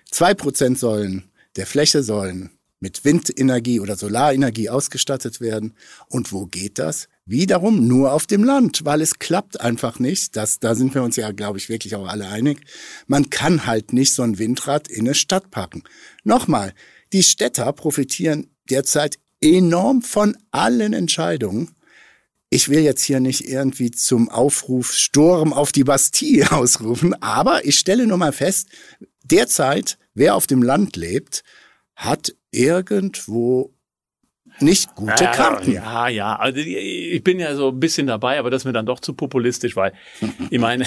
Zwei 0.09 0.33
Prozent 0.33 0.79
sollen 0.79 1.29
der 1.55 1.65
Fläche 1.65 2.03
sollen 2.03 2.51
mit 2.79 3.03
Windenergie 3.03 3.79
oder 3.79 3.95
Solarenergie 3.95 4.69
ausgestattet 4.69 5.41
werden. 5.41 5.75
Und 6.07 6.31
wo 6.31 6.45
geht 6.45 6.79
das? 6.79 7.09
Wiederum 7.25 7.87
nur 7.87 8.13
auf 8.13 8.25
dem 8.25 8.43
Land, 8.43 8.85
weil 8.85 9.01
es 9.01 9.19
klappt 9.19 9.59
einfach 9.59 9.99
nicht. 9.99 10.35
Das, 10.35 10.59
da 10.59 10.75
sind 10.75 10.95
wir 10.95 11.03
uns 11.03 11.15
ja, 11.15 11.31
glaube 11.31 11.57
ich, 11.57 11.69
wirklich 11.69 11.95
auch 11.95 12.07
alle 12.07 12.29
einig. 12.29 12.61
Man 13.07 13.29
kann 13.29 13.65
halt 13.65 13.93
nicht 13.93 14.13
so 14.13 14.23
ein 14.23 14.39
Windrad 14.39 14.87
in 14.87 15.01
eine 15.01 15.15
Stadt 15.15 15.51
packen. 15.51 15.83
Nochmal, 16.23 16.73
die 17.11 17.23
Städter 17.23 17.71
profitieren 17.73 18.47
derzeit 18.69 19.19
enorm 19.41 20.01
von 20.01 20.37
allen 20.51 20.93
Entscheidungen. 20.93 21.75
Ich 22.49 22.69
will 22.69 22.79
jetzt 22.79 23.03
hier 23.03 23.19
nicht 23.19 23.47
irgendwie 23.47 23.91
zum 23.91 24.29
Aufruf 24.29 24.93
Sturm 24.93 25.53
auf 25.53 25.71
die 25.71 25.83
Bastille 25.83 26.51
ausrufen, 26.51 27.13
aber 27.21 27.65
ich 27.65 27.77
stelle 27.77 28.07
nur 28.07 28.17
mal 28.17 28.33
fest, 28.33 28.69
derzeit, 29.23 29.97
wer 30.13 30.35
auf 30.35 30.47
dem 30.47 30.63
Land 30.63 30.95
lebt, 30.95 31.43
hat 31.95 32.33
irgendwo 32.51 33.73
nicht 34.61 34.95
gute 34.95 35.23
ja, 35.23 35.31
Karten. 35.31 35.71
Ja, 35.71 36.07
ja. 36.07 36.35
Also 36.35 36.59
ich 36.59 37.23
bin 37.23 37.39
ja 37.39 37.55
so 37.55 37.69
ein 37.69 37.79
bisschen 37.79 38.07
dabei, 38.07 38.39
aber 38.39 38.49
das 38.49 38.61
ist 38.61 38.65
mir 38.65 38.73
dann 38.73 38.85
doch 38.85 38.99
zu 38.99 39.13
populistisch, 39.13 39.75
weil 39.75 39.93
ich 40.49 40.59
meine, 40.59 40.85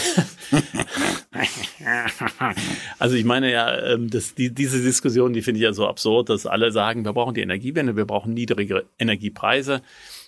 also 2.98 3.16
ich 3.16 3.24
meine 3.24 3.50
ja, 3.50 3.94
ähm, 3.94 4.10
das, 4.10 4.34
die, 4.34 4.52
diese 4.52 4.82
Diskussion, 4.82 5.32
die 5.32 5.42
finde 5.42 5.58
ich 5.58 5.64
ja 5.64 5.72
so 5.72 5.86
absurd, 5.86 6.28
dass 6.28 6.46
alle 6.46 6.72
sagen, 6.72 7.04
wir 7.04 7.12
brauchen 7.12 7.34
die 7.34 7.40
Energiewende, 7.40 7.96
wir 7.96 8.04
brauchen 8.04 8.34
niedrige 8.34 8.84
Energiepreise. 8.98 9.82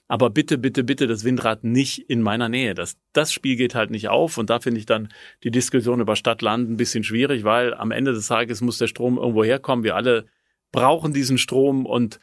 Aber 0.07 0.29
bitte, 0.29 0.59
bitte, 0.59 0.85
bitte 0.85 1.07
das 1.07 1.25
Windrad 1.25 1.65
nicht 1.65 1.99
in 2.11 2.21
meiner 2.21 2.51
Nähe. 2.51 2.75
Das, 2.75 2.99
das 3.15 3.33
Spiel 3.33 3.57
geht 3.57 3.75
halt 3.75 3.91
nicht 3.91 4.09
auf. 4.09 4.37
Und 4.37 4.51
da 4.51 4.61
finde 4.61 4.79
ich 4.79 4.87
dann 4.87 5.09
die 5.45 5.51
Diskussion 5.51 6.01
über 6.01 6.15
Stadt-Land 6.15 6.71
ein 6.71 6.77
bisschen 6.77 7.05
schwierig, 7.05 7.45
weil 7.45 7.73
am 7.73 7.91
Ende 7.91 8.13
des 8.13 8.27
Tages 8.27 8.61
muss 8.61 8.77
der 8.77 8.87
Strom 8.87 9.17
irgendwo 9.17 9.45
herkommen. 9.45 9.83
Wir 9.83 9.97
alle 9.97 10.27
brauchen 10.73 11.15
diesen 11.15 11.39
Strom 11.39 11.87
und 11.87 12.21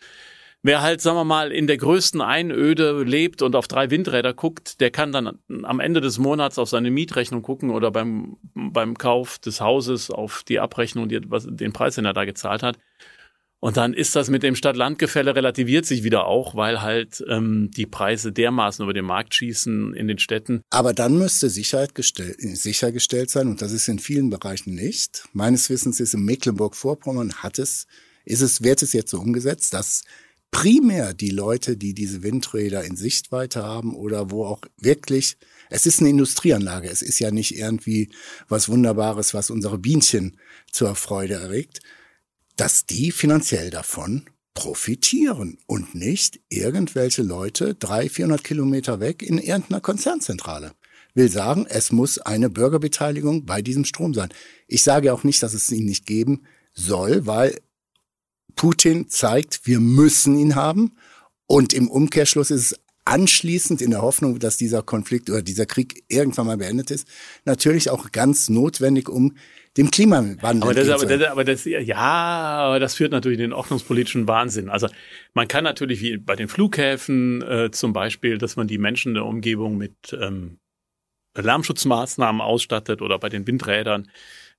Wer 0.63 0.83
halt, 0.83 1.01
sagen 1.01 1.17
wir 1.17 1.23
mal, 1.23 1.51
in 1.51 1.65
der 1.65 1.77
größten 1.77 2.21
Einöde 2.21 3.01
lebt 3.01 3.41
und 3.41 3.55
auf 3.55 3.67
drei 3.67 3.89
Windräder 3.89 4.33
guckt, 4.33 4.79
der 4.79 4.91
kann 4.91 5.11
dann 5.11 5.39
am 5.63 5.79
Ende 5.79 6.01
des 6.01 6.19
Monats 6.19 6.59
auf 6.59 6.69
seine 6.69 6.91
Mietrechnung 6.91 7.41
gucken 7.41 7.71
oder 7.71 7.89
beim, 7.89 8.37
beim 8.53 8.95
Kauf 8.95 9.39
des 9.39 9.59
Hauses 9.59 10.11
auf 10.11 10.43
die 10.47 10.59
Abrechnung, 10.59 11.09
die, 11.09 11.19
was, 11.29 11.47
den 11.49 11.73
Preis, 11.73 11.95
den 11.95 12.05
er 12.05 12.13
da 12.13 12.25
gezahlt 12.25 12.61
hat. 12.61 12.77
Und 13.59 13.77
dann 13.77 13.93
ist 13.93 14.15
das 14.15 14.29
mit 14.29 14.41
dem 14.41 14.55
Stadt-Land-Gefälle 14.55 15.35
relativiert 15.35 15.85
sich 15.85 16.03
wieder 16.03 16.25
auch, 16.25 16.55
weil 16.55 16.81
halt 16.81 17.23
ähm, 17.27 17.69
die 17.75 17.85
Preise 17.85 18.31
dermaßen 18.31 18.83
über 18.83 18.93
den 18.93 19.05
Markt 19.05 19.35
schießen 19.35 19.93
in 19.93 20.07
den 20.07 20.17
Städten. 20.17 20.61
Aber 20.71 20.93
dann 20.93 21.17
müsste 21.17 21.49
Sicherheit 21.49 21.93
gestell, 21.93 22.35
sichergestellt 22.39 23.29
sein, 23.29 23.47
und 23.47 23.61
das 23.61 23.71
ist 23.71 23.87
in 23.87 23.99
vielen 23.99 24.31
Bereichen 24.31 24.73
nicht. 24.73 25.25
Meines 25.33 25.69
Wissens 25.69 25.99
ist 25.99 26.15
in 26.15 26.25
Mecklenburg-Vorpommern 26.25 27.33
hat 27.35 27.59
es, 27.59 27.85
ist 28.25 28.41
es, 28.41 28.63
wird 28.63 28.81
es 28.81 28.93
jetzt 28.93 29.11
so 29.11 29.19
umgesetzt, 29.19 29.75
dass 29.75 30.03
primär 30.51 31.13
die 31.13 31.29
Leute, 31.29 31.77
die 31.77 31.93
diese 31.93 32.23
Windräder 32.23 32.83
in 32.83 32.95
Sichtweite 32.95 33.63
haben 33.63 33.95
oder 33.95 34.29
wo 34.29 34.45
auch 34.45 34.61
wirklich, 34.77 35.37
es 35.69 35.85
ist 35.85 36.01
eine 36.01 36.09
Industrieanlage, 36.09 36.89
es 36.89 37.01
ist 37.01 37.19
ja 37.19 37.31
nicht 37.31 37.57
irgendwie 37.57 38.09
was 38.49 38.69
Wunderbares, 38.69 39.33
was 39.33 39.49
unsere 39.49 39.77
Bienchen 39.77 40.37
zur 40.71 40.95
Freude 40.95 41.35
erregt, 41.35 41.79
dass 42.57 42.85
die 42.85 43.11
finanziell 43.11 43.69
davon 43.69 44.29
profitieren 44.53 45.57
und 45.65 45.95
nicht 45.95 46.41
irgendwelche 46.49 47.23
Leute 47.23 47.73
drei, 47.73 48.09
vierhundert 48.09 48.43
Kilometer 48.43 48.99
weg 48.99 49.23
in 49.23 49.37
irgendeiner 49.37 49.79
Konzernzentrale. 49.79 50.73
Will 51.13 51.29
sagen, 51.29 51.65
es 51.67 51.91
muss 51.91 52.19
eine 52.19 52.49
Bürgerbeteiligung 52.49 53.45
bei 53.45 53.61
diesem 53.61 53.85
Strom 53.85 54.13
sein. 54.13 54.29
Ich 54.67 54.83
sage 54.83 55.13
auch 55.13 55.23
nicht, 55.23 55.41
dass 55.43 55.53
es 55.53 55.71
ihn 55.71 55.85
nicht 55.85 56.05
geben 56.05 56.43
soll, 56.73 57.25
weil 57.25 57.59
Putin 58.55 59.09
zeigt, 59.09 59.61
wir 59.65 59.79
müssen 59.79 60.37
ihn 60.37 60.55
haben. 60.55 60.93
Und 61.47 61.73
im 61.73 61.89
Umkehrschluss 61.89 62.51
ist 62.51 62.71
es 62.71 62.79
anschließend 63.05 63.81
in 63.81 63.91
der 63.91 64.01
Hoffnung, 64.01 64.39
dass 64.39 64.57
dieser 64.57 64.83
Konflikt 64.83 65.29
oder 65.29 65.41
dieser 65.41 65.65
Krieg 65.65 66.03
irgendwann 66.07 66.47
mal 66.47 66.57
beendet 66.57 66.91
ist, 66.91 67.07
natürlich 67.45 67.89
auch 67.89 68.11
ganz 68.11 68.49
notwendig, 68.49 69.09
um 69.09 69.35
dem 69.77 69.89
Klimawandel 69.89 70.63
Aber 70.63 70.73
das, 70.73 70.89
aber, 70.89 71.05
das, 71.05 71.29
aber 71.29 71.43
das, 71.43 71.65
ja, 71.65 71.97
aber 71.97 72.79
das 72.79 72.95
führt 72.95 73.11
natürlich 73.11 73.39
in 73.39 73.45
den 73.49 73.53
ordnungspolitischen 73.53 74.27
Wahnsinn. 74.27 74.69
Also 74.69 74.87
man 75.33 75.47
kann 75.47 75.63
natürlich 75.63 76.01
wie 76.01 76.17
bei 76.17 76.35
den 76.35 76.47
Flughäfen 76.47 77.41
äh, 77.41 77.71
zum 77.71 77.93
Beispiel, 77.93 78.37
dass 78.37 78.55
man 78.55 78.67
die 78.67 78.77
Menschen 78.77 79.13
der 79.13 79.25
Umgebung 79.25 79.77
mit 79.77 79.95
ähm, 80.13 80.59
Lärmschutzmaßnahmen 81.35 82.41
ausstattet 82.41 83.01
oder 83.01 83.17
bei 83.17 83.29
den 83.29 83.47
Windrädern. 83.47 84.09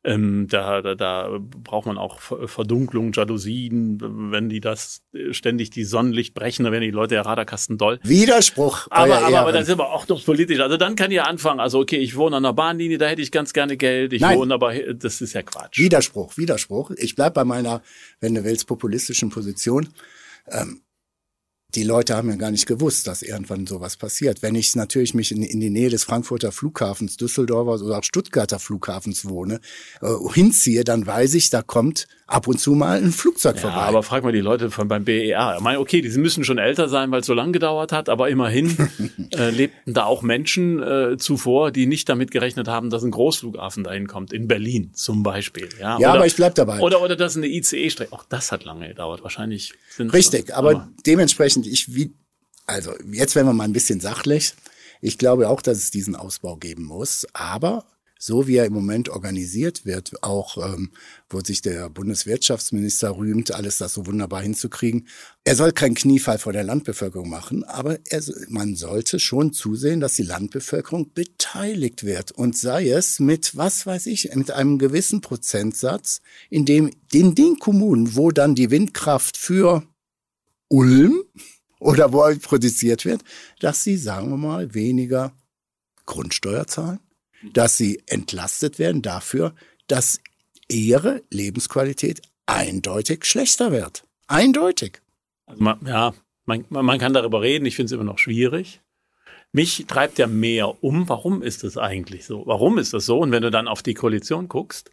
Ähm, 0.04 0.49
da, 0.49 0.82
da, 0.82 0.97
da 0.97 1.38
braucht 1.40 1.87
man 1.87 1.97
auch 1.97 2.18
Ver- 2.18 2.49
Verdunklung, 2.49 3.12
Jalousien, 3.12 4.00
wenn 4.32 4.49
die 4.49 4.59
das 4.59 5.02
ständig 5.30 5.71
die 5.71 5.85
Sonnenlicht 5.85 6.35
brechen, 6.35 6.64
dann 6.64 6.73
werden 6.73 6.82
die 6.82 6.90
Leute 6.90 7.14
der 7.14 7.25
Radarkasten 7.25 7.78
doll. 7.78 8.00
Widerspruch. 8.02 8.88
Aber, 8.90 9.18
aber, 9.18 9.26
aber 9.26 9.37
Ehren. 9.37 9.54
das 9.54 9.68
ist 9.68 9.75
aber 9.75 9.92
auch 9.92 10.04
doch 10.04 10.25
politisch. 10.25 10.59
Also 10.59 10.76
dann 10.76 10.97
kann 10.97 11.12
ja 11.12 11.23
anfangen, 11.23 11.61
also 11.61 11.78
okay, 11.78 11.99
ich 11.99 12.16
wohne 12.16 12.35
an 12.35 12.42
der 12.42 12.52
Bahnlinie, 12.52 12.99
da 12.99 13.06
hätte 13.06 13.23
ich 13.23 13.30
ganz 13.30 13.52
gerne 13.52 13.76
Geld. 13.76 14.12
Ich 14.12 14.23
Nein. 14.23 14.38
wohne 14.38 14.54
aber, 14.54 14.75
das 14.75 15.21
ist 15.21 15.35
ja 15.35 15.42
Quatsch. 15.42 15.78
Widerspruch, 15.78 16.37
Widerspruch. 16.37 16.90
Ich 16.97 17.14
bleib 17.14 17.35
bei 17.35 17.44
meiner, 17.44 17.80
wenn 18.18 18.35
du 18.35 18.42
willst, 18.42 18.66
populistischen 18.66 19.30
Position. 19.30 19.88
Ähm, 20.49 20.80
die 21.75 21.85
Leute 21.85 22.17
haben 22.17 22.29
ja 22.29 22.37
gar 22.37 22.50
nicht 22.50 22.67
gewusst, 22.67 23.07
dass 23.07 23.23
irgendwann 23.23 23.67
sowas 23.67 23.97
passiert. 23.97 24.43
Wenn 24.43 24.55
ich 24.55 24.76
natürlich 24.76 25.14
mich 25.14 25.33
in, 25.33 25.43
in 25.43 25.61
die 25.61 25.71
Nähe 25.71 25.88
des 25.88 26.05
Frankfurter 26.05 26.52
Flughafens, 26.52 27.17
Düsseldorfer 27.17 27.85
oder 27.85 27.99
auch 27.99 28.05
Stuttgarter 28.05 28.59
Flughafens 28.59 29.26
wohne, 29.26 29.61
äh, 30.00 30.09
hinziehe, 30.33 30.85
dann 30.85 31.07
weiß 31.07 31.35
ich, 31.35 31.50
da 31.50 31.62
kommt 31.62 32.07
ab 32.33 32.49
und 32.49 32.59
zu 32.59 32.73
mal 32.73 32.99
ein 32.99 33.12
Flugzeug 33.12 33.57
Ja, 33.57 33.62
vorbei. 33.62 33.76
aber 33.76 34.02
frag 34.02 34.25
mal 34.25 34.33
die 34.33 34.41
Leute 34.41 34.71
von 34.71 34.88
beim 34.88 35.05
BER. 35.05 35.55
Ich 35.57 35.62
meine, 35.62 35.79
okay, 35.79 36.00
die 36.00 36.09
müssen 36.19 36.45
schon 36.45 36.59
älter 36.59 36.88
sein, 36.88 37.11
weil 37.11 37.21
es 37.21 37.26
so 37.26 37.35
lange 37.35 37.52
gedauert 37.52 37.93
hat, 37.93 38.09
aber 38.09 38.31
immerhin 38.31 38.76
äh, 39.37 39.50
lebten 39.50 39.93
da 39.93 40.05
auch 40.05 40.23
Menschen 40.23 40.83
äh, 40.83 41.17
zuvor, 41.19 41.71
die 41.71 41.87
nicht 41.87 42.09
damit 42.09 42.31
gerechnet 42.31 42.69
haben, 42.69 42.91
dass 42.91 43.02
ein 43.02 43.11
Großflughafen 43.11 43.85
dahin 43.85 44.07
kommt, 44.07 44.33
in 44.33 44.49
Berlin 44.49 44.91
zum 44.95 45.23
Beispiel. 45.23 45.69
Ja, 45.79 45.99
ja, 45.99 46.09
oder, 46.09 46.19
aber 46.19 46.26
ich 46.26 46.37
bleib 46.37 46.55
dabei. 46.55 46.81
oder, 46.81 47.02
oder 47.02 47.17
dass 47.17 47.37
eine 47.37 47.47
ICE-Strecke, 47.47 48.12
auch 48.12 48.25
das 48.29 48.50
hat 48.50 48.64
lange 48.64 48.88
gedauert. 48.88 49.23
Wahrscheinlich 49.23 49.75
sind 49.91 50.12
Richtig, 50.12 50.55
aber 50.55 50.88
dementsprechend, 51.07 51.62
ich 51.66 51.95
wie, 51.95 52.14
also 52.66 52.92
jetzt 53.11 53.35
werden 53.35 53.47
wir 53.47 53.52
mal 53.52 53.64
ein 53.64 53.73
bisschen 53.73 54.00
sachlich. 54.00 54.54
Ich 55.00 55.19
glaube 55.19 55.49
auch, 55.49 55.62
dass 55.62 55.78
es 55.78 55.90
diesen 55.90 56.14
Ausbau 56.14 56.57
geben 56.57 56.85
muss, 56.85 57.26
aber 57.33 57.85
so 58.23 58.47
wie 58.47 58.54
er 58.54 58.66
im 58.66 58.73
Moment 58.73 59.09
organisiert 59.09 59.85
wird, 59.85 60.23
auch 60.23 60.57
ähm, 60.57 60.92
wo 61.28 61.40
sich 61.40 61.61
der 61.61 61.90
Bundeswirtschaftsminister 61.90 63.16
rühmt, 63.16 63.50
alles 63.50 63.78
das 63.78 63.95
so 63.95 64.07
wunderbar 64.07 64.42
hinzukriegen. 64.42 65.09
Er 65.42 65.57
soll 65.57 65.73
keinen 65.73 65.97
Kniefall 65.97 66.38
vor 66.38 66.52
der 66.52 66.62
Landbevölkerung 66.62 67.28
machen, 67.28 67.64
aber 67.64 67.99
er, 68.04 68.23
man 68.49 68.76
sollte 68.76 69.19
schon 69.19 69.52
zusehen, 69.52 69.99
dass 69.99 70.14
die 70.14 70.23
Landbevölkerung 70.23 71.12
beteiligt 71.12 72.04
wird 72.04 72.31
und 72.31 72.57
sei 72.57 72.90
es 72.90 73.19
mit, 73.19 73.57
was 73.57 73.87
weiß 73.87 74.07
ich, 74.07 74.33
mit 74.37 74.52
einem 74.52 74.78
gewissen 74.78 75.21
Prozentsatz, 75.21 76.21
in 76.49 76.64
dem 76.64 76.92
in 77.12 77.35
den 77.35 77.59
Kommunen, 77.59 78.14
wo 78.14 78.31
dann 78.31 78.54
die 78.54 78.71
Windkraft 78.71 79.37
für 79.37 79.83
Ulm 80.69 81.25
oder 81.82 82.12
wo 82.12 82.22
produziert 82.40 83.04
wird, 83.04 83.22
dass 83.60 83.82
sie, 83.84 83.96
sagen 83.96 84.30
wir 84.30 84.36
mal, 84.36 84.74
weniger 84.74 85.32
Grundsteuer 86.06 86.66
zahlen, 86.66 87.00
dass 87.52 87.76
sie 87.76 88.02
entlastet 88.06 88.78
werden 88.78 89.02
dafür, 89.02 89.54
dass 89.88 90.20
ihre 90.68 91.22
Lebensqualität 91.30 92.22
eindeutig 92.46 93.24
schlechter 93.24 93.72
wird. 93.72 94.04
Eindeutig. 94.28 95.02
Also 95.46 95.62
man, 95.62 95.80
ja, 95.84 96.14
man, 96.44 96.64
man 96.70 96.98
kann 96.98 97.12
darüber 97.12 97.42
reden. 97.42 97.66
Ich 97.66 97.76
finde 97.76 97.86
es 97.86 97.92
immer 97.92 98.04
noch 98.04 98.18
schwierig. 98.18 98.80
Mich 99.50 99.84
treibt 99.86 100.18
ja 100.18 100.26
mehr 100.26 100.82
um. 100.82 101.08
Warum 101.08 101.42
ist 101.42 101.64
das 101.64 101.76
eigentlich 101.76 102.24
so? 102.24 102.46
Warum 102.46 102.78
ist 102.78 102.94
das 102.94 103.04
so? 103.04 103.18
Und 103.18 103.32
wenn 103.32 103.42
du 103.42 103.50
dann 103.50 103.68
auf 103.68 103.82
die 103.82 103.94
Koalition 103.94 104.48
guckst, 104.48 104.90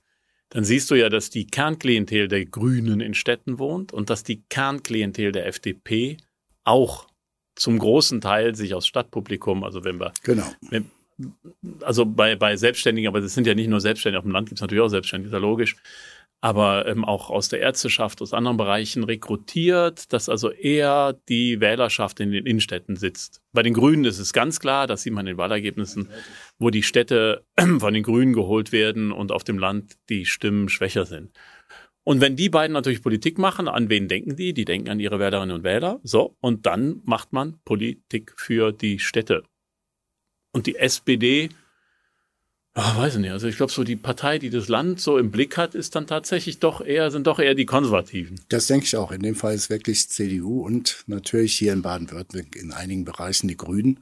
dann 0.50 0.64
siehst 0.66 0.90
du 0.90 0.96
ja, 0.96 1.10
dass 1.10 1.30
die 1.30 1.46
Kernklientel 1.46 2.28
der 2.28 2.46
Grünen 2.46 3.00
in 3.00 3.14
Städten 3.14 3.60
wohnt 3.60 3.94
und 3.94 4.10
dass 4.10 4.24
die 4.24 4.42
Kernklientel 4.50 5.32
der 5.32 5.46
FDP 5.46 6.18
auch 6.64 7.08
zum 7.56 7.78
großen 7.78 8.22
Teil 8.22 8.56
sich 8.56 8.74
aus 8.74 8.88
Stadtpublikum, 8.88 9.64
also 9.64 9.84
wenn 9.84 10.00
wir 10.00 10.14
Genau. 10.24 10.50
wenn, 10.70 10.90
also 11.82 12.06
bei, 12.06 12.36
bei 12.36 12.56
Selbstständigen, 12.56 13.08
aber 13.08 13.22
das 13.22 13.34
sind 13.34 13.46
ja 13.46 13.54
nicht 13.54 13.68
nur 13.68 13.82
Selbstständige, 13.82 14.20
auf 14.20 14.26
dem 14.26 14.32
Land 14.32 14.48
gibt 14.48 14.60
es 14.60 14.62
natürlich 14.62 14.84
auch 14.84 14.90
Selbstständige, 14.90 15.30
ist 15.30 15.34
ja 15.34 15.40
logisch, 15.40 15.76
aber 16.42 16.88
ähm, 16.88 17.04
auch 17.04 17.30
aus 17.30 17.50
der 17.50 17.60
Ärzteschaft, 17.60 18.22
aus 18.22 18.34
anderen 18.34 18.56
Bereichen 18.56 19.04
rekrutiert, 19.04 20.14
dass 20.14 20.30
also 20.30 20.52
eher 20.52 21.20
die 21.28 21.60
Wählerschaft 21.60 22.22
in 22.22 22.32
den 22.32 22.46
Innenstädten 22.46 22.96
sitzt. 22.96 23.42
Bei 23.52 23.62
den 23.62 23.74
Grünen 23.74 24.06
ist 24.06 24.20
es 24.20 24.32
ganz 24.32 24.60
klar, 24.62 24.88
das 24.88 25.02
sieht 25.02 25.12
man 25.12 25.28
in 25.28 25.34
den 25.34 25.38
Wahlergebnissen, 25.38 26.10
wo 26.58 26.70
die 26.70 26.84
Städte 26.84 27.44
von 27.80 27.94
den 27.94 28.04
Grünen 28.04 28.34
geholt 28.34 28.72
werden 28.72 29.12
und 29.12 29.34
auf 29.34 29.44
dem 29.44 29.60
Land 29.60 29.98
die 30.08 30.26
Stimmen 30.26 30.70
schwächer 30.70 31.06
sind. 31.06 31.32
Und 32.10 32.22
wenn 32.22 32.36
die 32.36 32.50
beiden 32.50 32.74
natürlich 32.74 33.04
Politik 33.04 33.38
machen, 33.38 33.68
an 33.68 33.88
wen 33.88 34.08
denken 34.08 34.36
die? 34.36 34.56
Die 34.56 34.66
denken 34.66 34.90
an 34.90 35.00
ihre 35.00 35.20
Wählerinnen 35.20 35.56
und 35.56 35.64
Wähler. 35.64 36.00
So, 36.02 36.36
und 36.42 36.66
dann 36.66 37.02
macht 37.04 37.34
man 37.34 37.60
Politik 37.66 38.34
für 38.36 38.72
die 38.72 38.98
Städte. 38.98 39.44
Und 40.52 40.66
die 40.66 40.78
SPD 40.78 41.50
Ach, 42.74 42.98
weiß 42.98 43.16
ich 43.16 43.22
nicht. 43.22 43.32
Also 43.32 43.48
ich 43.48 43.58
glaube, 43.58 43.72
so 43.72 43.84
die 43.84 43.96
Partei, 43.96 44.40
die 44.40 44.50
das 44.50 44.70
Land 44.70 45.00
so 45.00 45.20
im 45.20 45.30
Blick 45.30 45.56
hat, 45.56 45.76
ist 45.76 45.96
dann 45.96 46.08
tatsächlich 46.08 46.58
doch 46.58 46.82
eher, 46.82 47.12
sind 47.12 47.28
doch 47.28 47.38
eher 47.38 47.54
die 47.54 47.66
Konservativen. 47.66 48.40
Das 48.50 48.66
denke 48.66 48.86
ich 48.86 48.96
auch. 48.96 49.12
In 49.12 49.22
dem 49.22 49.36
Fall 49.36 49.54
ist 49.54 49.70
wirklich 49.70 50.10
CDU 50.10 50.66
und 50.66 51.04
natürlich 51.06 51.56
hier 51.56 51.74
in 51.74 51.84
Baden-Württemberg 51.84 52.56
in 52.56 52.72
einigen 52.72 53.06
Bereichen 53.06 53.48
die 53.48 53.58
Grünen, 53.58 54.00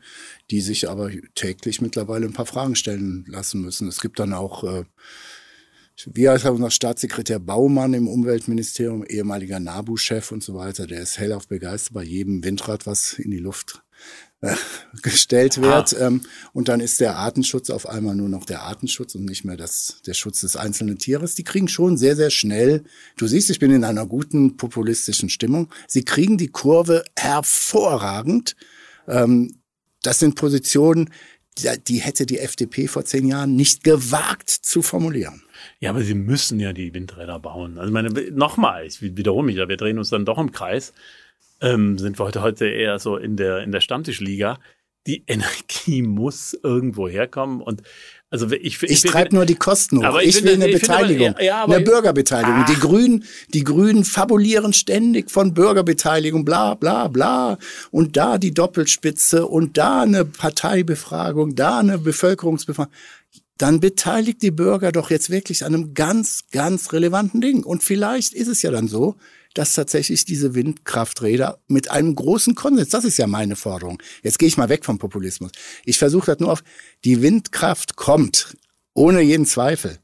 die 0.50 0.62
sich 0.62 0.90
aber 0.90 1.12
täglich 1.36 1.82
mittlerweile 1.82 2.26
ein 2.26 2.34
paar 2.34 2.46
Fragen 2.46 2.76
stellen 2.76 3.26
lassen 3.28 3.62
müssen. 3.62 3.90
Es 3.90 4.00
gibt 4.00 4.20
dann 4.20 4.32
auch 4.32 4.64
äh, 4.64 4.86
wie 6.06 6.30
heißt 6.30 6.46
unser 6.46 6.70
Staatssekretär 6.70 7.40
Baumann 7.40 7.94
im 7.94 8.08
Umweltministerium, 8.08 9.04
ehemaliger 9.04 9.60
NABU-Chef 9.60 10.32
und 10.32 10.44
so 10.44 10.54
weiter, 10.54 10.86
der 10.86 11.02
ist 11.02 11.18
hellauf 11.18 11.48
begeistert 11.48 11.94
bei 11.94 12.04
jedem 12.04 12.44
Windrad, 12.44 12.86
was 12.86 13.14
in 13.14 13.32
die 13.32 13.40
Luft 13.40 13.82
äh, 14.42 14.56
gestellt 15.02 15.60
wird. 15.60 15.96
Ähm, 16.00 16.22
und 16.54 16.68
dann 16.68 16.82
ist 16.82 17.00
der 17.00 17.18
Artenschutz 17.18 17.72
auf 17.72 17.90
einmal 17.90 18.16
nur 18.16 18.30
noch 18.30 18.46
der 18.46 18.62
Artenschutz 18.62 19.16
und 19.16 19.26
nicht 19.26 19.44
mehr 19.44 19.58
das, 19.58 20.02
der 20.06 20.14
Schutz 20.14 20.42
des 20.42 20.56
einzelnen 20.56 21.00
Tieres. 21.00 21.34
Die 21.34 21.44
kriegen 21.44 21.68
schon 21.68 21.98
sehr, 21.98 22.16
sehr 22.16 22.30
schnell, 22.30 22.84
du 23.18 23.26
siehst, 23.26 23.50
ich 23.50 23.60
bin 23.60 23.72
in 23.72 23.84
einer 23.84 24.06
guten 24.06 24.56
populistischen 24.56 25.30
Stimmung, 25.30 25.70
sie 25.88 26.06
kriegen 26.06 26.38
die 26.38 26.50
Kurve 26.50 27.04
hervorragend. 27.18 28.56
Ähm, 29.08 29.62
das 30.04 30.20
sind 30.20 30.36
Positionen, 30.36 31.10
die 31.88 32.02
hätte 32.02 32.28
die 32.28 32.38
FDP 32.38 32.88
vor 32.88 33.04
zehn 33.04 33.26
Jahren 33.26 33.56
nicht 33.56 33.84
gewagt 33.84 34.52
zu 34.52 34.84
formulieren. 34.84 35.42
Ja, 35.80 35.92
aber 35.92 36.02
sie 36.02 36.16
müssen 36.16 36.60
ja 36.60 36.74
die 36.74 36.94
Windräder 36.94 37.40
bauen. 37.40 37.78
Also 37.78 37.92
meine, 37.92 38.10
nochmal, 38.32 38.86
ich 38.86 39.02
wiederhole 39.02 39.46
mich, 39.46 39.56
wir 39.56 39.78
drehen 39.78 39.98
uns 39.98 40.10
dann 40.10 40.26
doch 40.26 40.38
im 40.38 40.52
Kreis. 40.52 40.94
Ähm, 41.62 41.98
sind 41.98 42.20
wir 42.20 42.26
heute, 42.26 42.42
heute 42.42 42.68
eher 42.68 43.00
so 43.00 43.18
in 43.18 43.36
der, 43.36 43.60
in 43.64 43.72
der 43.72 43.82
Stammtischliga. 43.82 44.60
Die 45.08 45.24
Energie 45.28 46.02
muss 46.02 46.58
irgendwo 46.64 47.08
herkommen 47.08 47.62
und 47.62 47.82
also 48.30 48.52
ich, 48.52 48.84
ich, 48.84 48.92
ich 48.92 49.02
treibe 49.04 49.34
nur 49.34 49.46
die 49.46 49.56
Kosten 49.56 50.00
hoch. 50.00 50.04
Aber 50.04 50.22
ich, 50.22 50.38
ich 50.38 50.44
will 50.44 50.56
eine 50.56 50.68
Beteiligung, 50.68 51.28
finde, 51.28 51.46
ja, 51.46 51.64
eine 51.64 51.80
Bürgerbeteiligung. 51.80 52.64
Ah. 52.64 52.66
Die 52.68 52.76
Grünen, 52.76 53.24
die 53.54 53.64
Grünen 53.64 54.04
fabulieren 54.04 54.74
ständig 54.74 55.32
von 55.32 55.54
Bürgerbeteiligung, 55.54 56.44
bla 56.44 56.74
bla 56.74 57.08
bla. 57.08 57.58
Und 57.90 58.18
da 58.18 58.38
die 58.38 58.54
Doppelspitze 58.54 59.48
und 59.48 59.78
da 59.78 60.02
eine 60.02 60.26
Parteibefragung, 60.26 61.56
da 61.56 61.80
eine 61.80 62.00
Bevölkerungsbefragung 62.00 62.92
dann 63.58 63.80
beteiligt 63.80 64.42
die 64.42 64.52
Bürger 64.52 64.92
doch 64.92 65.10
jetzt 65.10 65.30
wirklich 65.30 65.66
an 65.66 65.74
einem 65.74 65.94
ganz, 65.94 66.46
ganz 66.52 66.94
relevanten 66.94 67.42
Ding. 67.42 67.64
Und 67.64 67.84
vielleicht 67.84 68.34
ist 68.34 68.48
es 68.48 68.62
ja 68.62 68.72
dann 68.72 68.88
so, 68.88 69.16
dass 69.54 69.74
tatsächlich 69.74 70.26
diese 70.26 70.54
Windkrafträder 70.54 71.60
mit 71.68 71.90
einem 71.90 72.14
großen 72.14 72.54
Konsens, 72.54 72.90
das 72.90 73.06
ist 73.06 73.18
ja 73.18 73.26
meine 73.26 73.56
Forderung. 73.56 74.02
Jetzt 74.22 74.38
gehe 74.38 74.48
ich 74.48 74.58
mal 74.58 74.70
weg 74.70 74.86
vom 74.86 75.00
Populismus. 75.00 75.52
Ich 75.84 75.98
versuche 75.98 76.28
das 76.28 76.40
nur 76.40 76.52
auf, 76.52 76.64
die 77.04 77.22
Windkraft 77.22 77.96
kommt, 77.96 78.56
ohne 78.94 79.22
jeden 79.22 79.46
Zweifel. 79.46 79.98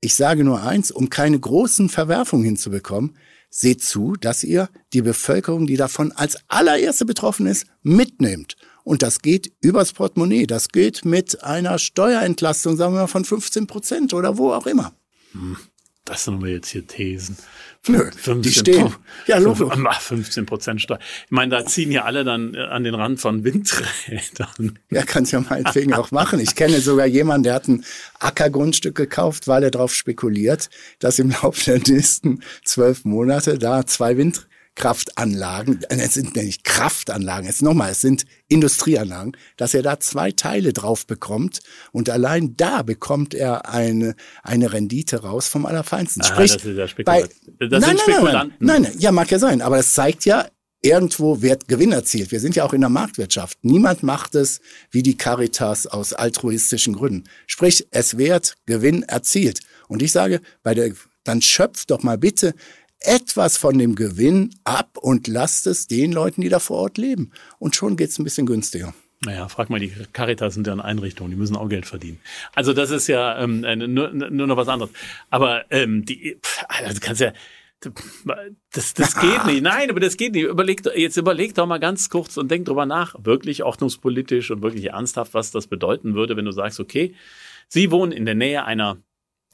Ich 0.00 0.14
sage 0.14 0.44
nur 0.44 0.62
eins, 0.62 0.90
um 0.90 1.10
keine 1.10 1.38
großen 1.38 1.88
Verwerfungen 1.88 2.44
hinzubekommen, 2.44 3.16
seht 3.50 3.82
zu, 3.82 4.14
dass 4.14 4.44
ihr 4.44 4.68
die 4.92 5.02
Bevölkerung, 5.02 5.66
die 5.66 5.76
davon 5.76 6.12
als 6.12 6.38
allererste 6.48 7.04
betroffen 7.04 7.46
ist, 7.46 7.66
mitnehmt. 7.82 8.56
Und 8.86 9.02
das 9.02 9.20
geht 9.20 9.52
übers 9.60 9.92
Portemonnaie. 9.92 10.46
Das 10.46 10.68
geht 10.68 11.04
mit 11.04 11.42
einer 11.42 11.76
Steuerentlastung, 11.80 12.76
sagen 12.76 12.94
wir 12.94 13.00
mal, 13.00 13.06
von 13.08 13.24
15 13.24 13.66
Prozent 13.66 14.14
oder 14.14 14.38
wo 14.38 14.52
auch 14.52 14.68
immer. 14.68 14.92
Hm. 15.32 15.56
Das 16.04 16.22
sind 16.24 16.40
wir 16.40 16.52
jetzt 16.52 16.68
hier 16.68 16.86
Thesen. 16.86 17.36
Nö, 17.88 18.08
die 18.42 18.52
stehen. 18.52 18.94
Ja, 19.26 19.38
Logo. 19.38 19.68
15 19.70 20.46
Prozent 20.46 20.80
Steuer. 20.80 21.00
Ich 21.24 21.32
meine, 21.32 21.50
da 21.50 21.66
ziehen 21.66 21.90
ja 21.90 22.04
alle 22.04 22.22
dann 22.22 22.54
äh, 22.54 22.58
an 22.58 22.84
den 22.84 22.94
Rand 22.94 23.18
von 23.18 23.42
Windrädern. 23.42 24.78
Ja, 24.92 25.02
kannst 25.02 25.32
ja 25.32 25.40
meinetwegen 25.40 25.92
auch 25.92 26.12
machen. 26.12 26.38
Ich 26.38 26.54
kenne 26.54 26.80
sogar 26.80 27.06
jemanden, 27.06 27.42
der 27.42 27.54
hat 27.54 27.66
ein 27.66 27.84
Ackergrundstück 28.20 28.94
gekauft, 28.94 29.48
weil 29.48 29.64
er 29.64 29.72
darauf 29.72 29.92
spekuliert, 29.92 30.70
dass 31.00 31.18
im 31.18 31.30
Laufe 31.42 31.64
der 31.64 31.80
nächsten 31.92 32.40
zwölf 32.64 33.04
Monate 33.04 33.58
da 33.58 33.84
zwei 33.84 34.16
Windräder 34.16 34.46
Kraftanlagen, 34.76 35.82
äh, 35.88 35.96
es 35.96 36.14
sind 36.14 36.36
nicht 36.36 36.62
Kraftanlagen, 36.62 37.48
es 37.48 37.62
nochmal, 37.62 37.90
es 37.90 38.00
sind 38.00 38.24
Industrieanlagen, 38.48 39.32
dass 39.56 39.74
er 39.74 39.82
da 39.82 39.98
zwei 39.98 40.30
Teile 40.30 40.72
drauf 40.72 41.06
bekommt 41.06 41.60
und 41.92 42.08
allein 42.08 42.56
da 42.56 42.82
bekommt 42.82 43.34
er 43.34 43.68
eine, 43.68 44.14
eine 44.42 44.72
Rendite 44.72 45.22
raus 45.22 45.48
vom 45.48 45.66
Allerfeinsten. 45.66 46.22
Ah, 46.22 46.26
Sprich, 46.26 46.52
das 46.52 46.64
ist 46.64 46.76
ja 46.78 47.04
bei, 47.04 47.22
das 47.58 47.80
nein, 47.80 47.82
sind 47.82 48.00
Spekulanten. 48.00 48.56
Nein, 48.60 48.82
nein, 48.82 48.92
nein, 48.92 49.00
ja, 49.00 49.10
mag 49.10 49.30
ja 49.30 49.38
sein, 49.38 49.62
aber 49.62 49.78
es 49.78 49.94
zeigt 49.94 50.24
ja, 50.26 50.46
irgendwo 50.82 51.42
wird 51.42 51.66
Gewinn 51.68 51.92
erzielt. 51.92 52.30
Wir 52.30 52.40
sind 52.40 52.54
ja 52.54 52.64
auch 52.64 52.72
in 52.72 52.80
der 52.80 52.90
Marktwirtschaft. 52.90 53.58
Niemand 53.62 54.02
macht 54.02 54.34
es 54.34 54.60
wie 54.90 55.02
die 55.02 55.16
Caritas 55.16 55.86
aus 55.86 56.12
altruistischen 56.12 56.94
Gründen. 56.94 57.24
Sprich, 57.46 57.88
es 57.90 58.18
wird 58.18 58.54
Gewinn 58.66 59.02
erzielt. 59.02 59.60
Und 59.88 60.02
ich 60.02 60.12
sage, 60.12 60.40
bei 60.62 60.74
der, 60.74 60.92
dann 61.24 61.42
schöpft 61.42 61.90
doch 61.90 62.02
mal 62.02 62.18
bitte 62.18 62.54
etwas 63.06 63.56
von 63.56 63.78
dem 63.78 63.94
Gewinn 63.94 64.50
ab 64.64 64.98
und 65.00 65.26
lasst 65.28 65.66
es 65.66 65.86
den 65.86 66.12
Leuten, 66.12 66.40
die 66.40 66.48
da 66.48 66.58
vor 66.58 66.78
Ort 66.78 66.98
leben. 66.98 67.32
Und 67.58 67.76
schon 67.76 67.96
geht's 67.96 68.18
ein 68.18 68.24
bisschen 68.24 68.46
günstiger. 68.46 68.94
Naja, 69.24 69.48
frag 69.48 69.70
mal, 69.70 69.80
die 69.80 69.92
Caritas 70.12 70.54
sind 70.54 70.66
ja 70.66 70.72
eine 70.74 70.84
Einrichtung, 70.84 71.30
die 71.30 71.36
müssen 71.36 71.56
auch 71.56 71.68
Geld 71.68 71.86
verdienen. 71.86 72.20
Also 72.54 72.72
das 72.72 72.90
ist 72.90 73.06
ja 73.06 73.42
ähm, 73.42 73.60
nur, 73.60 74.10
nur 74.12 74.46
noch 74.46 74.56
was 74.56 74.68
anderes. 74.68 74.92
Aber 75.30 75.64
ähm, 75.70 76.04
die, 76.04 76.38
also 76.68 76.94
du 76.94 77.00
kannst 77.00 77.20
ja, 77.22 77.32
das, 78.72 78.94
das 78.94 79.18
geht 79.18 79.46
nicht. 79.46 79.62
Nein, 79.62 79.90
aber 79.90 80.00
das 80.00 80.16
geht 80.16 80.32
nicht. 80.32 80.44
Überleg, 80.44 80.82
jetzt 80.96 81.16
überleg 81.16 81.54
doch 81.54 81.66
mal 81.66 81.78
ganz 81.78 82.08
kurz 82.08 82.36
und 82.36 82.50
denk 82.50 82.66
drüber 82.66 82.86
nach, 82.86 83.14
wirklich 83.18 83.62
ordnungspolitisch 83.62 84.50
und 84.50 84.62
wirklich 84.62 84.86
ernsthaft, 84.86 85.34
was 85.34 85.50
das 85.50 85.66
bedeuten 85.66 86.14
würde, 86.14 86.36
wenn 86.36 86.44
du 86.44 86.52
sagst, 86.52 86.80
okay, 86.80 87.14
Sie 87.68 87.90
wohnen 87.90 88.12
in 88.12 88.26
der 88.26 88.34
Nähe 88.34 88.64
einer 88.64 88.98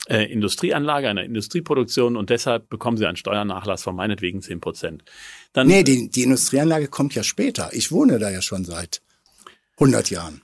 äh, 0.09 0.25
Industrieanlage, 0.25 1.09
einer 1.09 1.25
Industrieproduktion 1.25 2.17
und 2.17 2.31
deshalb 2.31 2.69
bekommen 2.69 2.97
sie 2.97 3.07
einen 3.07 3.17
Steuernachlass 3.17 3.83
von 3.83 3.95
meinetwegen 3.95 4.43
10 4.43 4.61
Prozent. 4.61 5.05
Dann, 5.53 5.67
nee, 5.67 5.85
die, 5.85 6.11
die 6.11 6.23
Industrieanlage 6.23 6.89
kommt 6.89 7.15
ja 7.15 7.23
später. 7.23 7.71
Ich 7.73 7.93
wohne 7.93 8.19
da 8.19 8.31
ja 8.31 8.43
schon 8.43 8.65
seit 8.65 9.01
100 9.77 10.11
Jahren. 10.11 10.43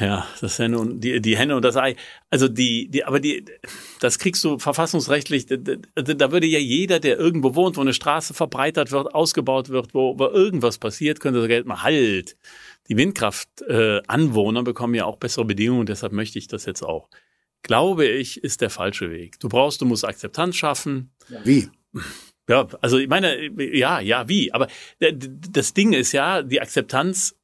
Ja, 0.00 0.26
das 0.40 0.58
ja 0.58 0.68
nun 0.68 1.00
die, 1.00 1.20
die 1.20 1.36
Henne 1.36 1.54
und 1.54 1.64
das 1.64 1.76
Ei. 1.76 1.94
Also 2.28 2.48
die, 2.48 2.88
die, 2.88 3.04
aber 3.04 3.20
die, 3.20 3.44
das 4.00 4.18
kriegst 4.18 4.42
du 4.42 4.58
verfassungsrechtlich, 4.58 5.46
da, 5.46 5.56
da 5.56 6.32
würde 6.32 6.46
ja 6.46 6.58
jeder, 6.58 6.98
der 6.98 7.18
irgendwo 7.18 7.54
wohnt, 7.54 7.76
wo 7.76 7.80
eine 7.80 7.94
Straße 7.94 8.34
verbreitert 8.34 8.90
wird, 8.90 9.14
ausgebaut 9.14 9.68
wird, 9.68 9.94
wo, 9.94 10.18
wo 10.18 10.26
irgendwas 10.26 10.78
passiert, 10.78 11.20
könnte 11.20 11.40
das 11.40 11.48
Geld 11.48 11.66
mal 11.66 11.82
halt. 11.82 12.36
Die 12.88 12.96
Windkraftanwohner 12.96 14.60
äh, 14.60 14.64
bekommen 14.64 14.94
ja 14.94 15.04
auch 15.04 15.16
bessere 15.16 15.44
Bedingungen, 15.44 15.86
deshalb 15.86 16.12
möchte 16.12 16.38
ich 16.38 16.48
das 16.48 16.64
jetzt 16.64 16.82
auch 16.82 17.08
glaube 17.62 18.06
ich, 18.06 18.42
ist 18.42 18.60
der 18.60 18.70
falsche 18.70 19.10
Weg. 19.10 19.38
Du 19.40 19.48
brauchst, 19.48 19.80
du 19.80 19.86
musst 19.86 20.04
Akzeptanz 20.04 20.56
schaffen. 20.56 21.12
Ja. 21.28 21.44
Wie? 21.44 21.68
Ja, 22.48 22.66
also 22.80 22.98
ich 22.98 23.08
meine, 23.08 23.48
ja, 23.76 24.00
ja, 24.00 24.28
wie? 24.28 24.52
Aber 24.52 24.66
das 24.98 25.72
Ding 25.74 25.92
ist 25.92 26.12
ja, 26.12 26.42
die 26.42 26.60
Akzeptanz 26.60 27.36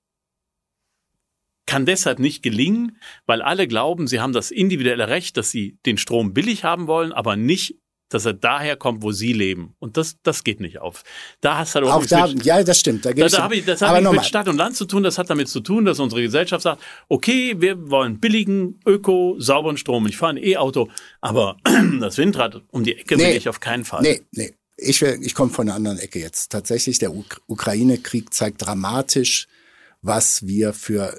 kann 1.67 1.87
deshalb 1.87 2.19
nicht 2.19 2.43
gelingen, 2.43 2.99
weil 3.27 3.43
alle 3.43 3.67
glauben, 3.67 4.07
sie 4.07 4.21
haben 4.21 4.33
das 4.33 4.51
individuelle 4.51 5.09
Recht, 5.09 5.37
dass 5.37 5.51
sie 5.51 5.79
den 5.85 5.99
Strom 5.99 6.33
billig 6.33 6.65
haben 6.65 6.87
wollen, 6.87 7.13
aber 7.13 7.37
nicht 7.37 7.77
dass 8.09 8.25
er 8.25 8.35
daher 8.35 8.77
kommt, 8.77 9.03
wo 9.03 9.13
sie 9.13 9.33
leben. 9.33 9.75
Und 9.79 9.97
das, 9.97 10.17
das 10.23 10.45
geht 10.45 10.61
nicht 10.61 10.79
auf. 10.79 11.03
Da 11.41 11.59
hast 11.59 11.75
du 11.75 11.81
halt 11.81 11.87
auch, 11.87 12.03
auch 12.03 12.07
da, 12.07 12.27
mit, 12.29 12.45
ja, 12.45 12.63
das 12.63 12.79
stimmt. 12.79 13.05
Da, 13.05 13.13
da, 13.13 13.27
da 13.27 13.43
hab 13.43 13.53
ich, 13.53 13.65
das 13.65 13.83
hat 13.83 14.01
nichts 14.01 14.17
mit 14.17 14.25
Stadt 14.25 14.49
und 14.49 14.57
Land 14.57 14.77
zu 14.77 14.85
tun. 14.85 15.03
Das 15.03 15.19
hat 15.19 15.29
damit 15.31 15.49
zu 15.49 15.61
tun, 15.61 15.85
dass 15.85 15.99
unsere 15.99 16.23
Gesellschaft 16.23 16.63
sagt, 16.63 16.83
okay, 17.09 17.57
wir 17.59 17.91
wollen 17.91 18.21
billigen, 18.21 18.81
öko, 18.87 19.37
sauberen 19.39 19.77
Strom. 19.77 20.07
Ich 20.07 20.17
fahre 20.17 20.35
ein 20.35 20.45
E-Auto, 20.45 20.89
aber 21.21 21.57
das 22.01 22.19
Windrad 22.19 22.63
um 22.71 22.85
die 22.85 22.97
Ecke 22.97 23.17
nee, 23.17 23.31
will 23.31 23.37
ich 23.37 23.49
auf 23.49 23.61
keinen 23.61 23.85
Fall. 23.85 24.03
Nee, 24.03 24.23
nee. 24.33 24.55
Ich, 24.79 25.01
ich 25.01 25.35
komme 25.35 25.51
von 25.51 25.67
einer 25.67 25.75
anderen 25.75 25.99
Ecke 25.99 26.19
jetzt. 26.19 26.53
Tatsächlich, 26.53 26.99
der 26.99 27.15
Uk 27.15 27.41
Ukraine-Krieg 27.47 28.35
zeigt 28.35 28.67
dramatisch, 28.67 29.47
was 30.03 30.47
wir 30.47 30.75
für 30.75 31.19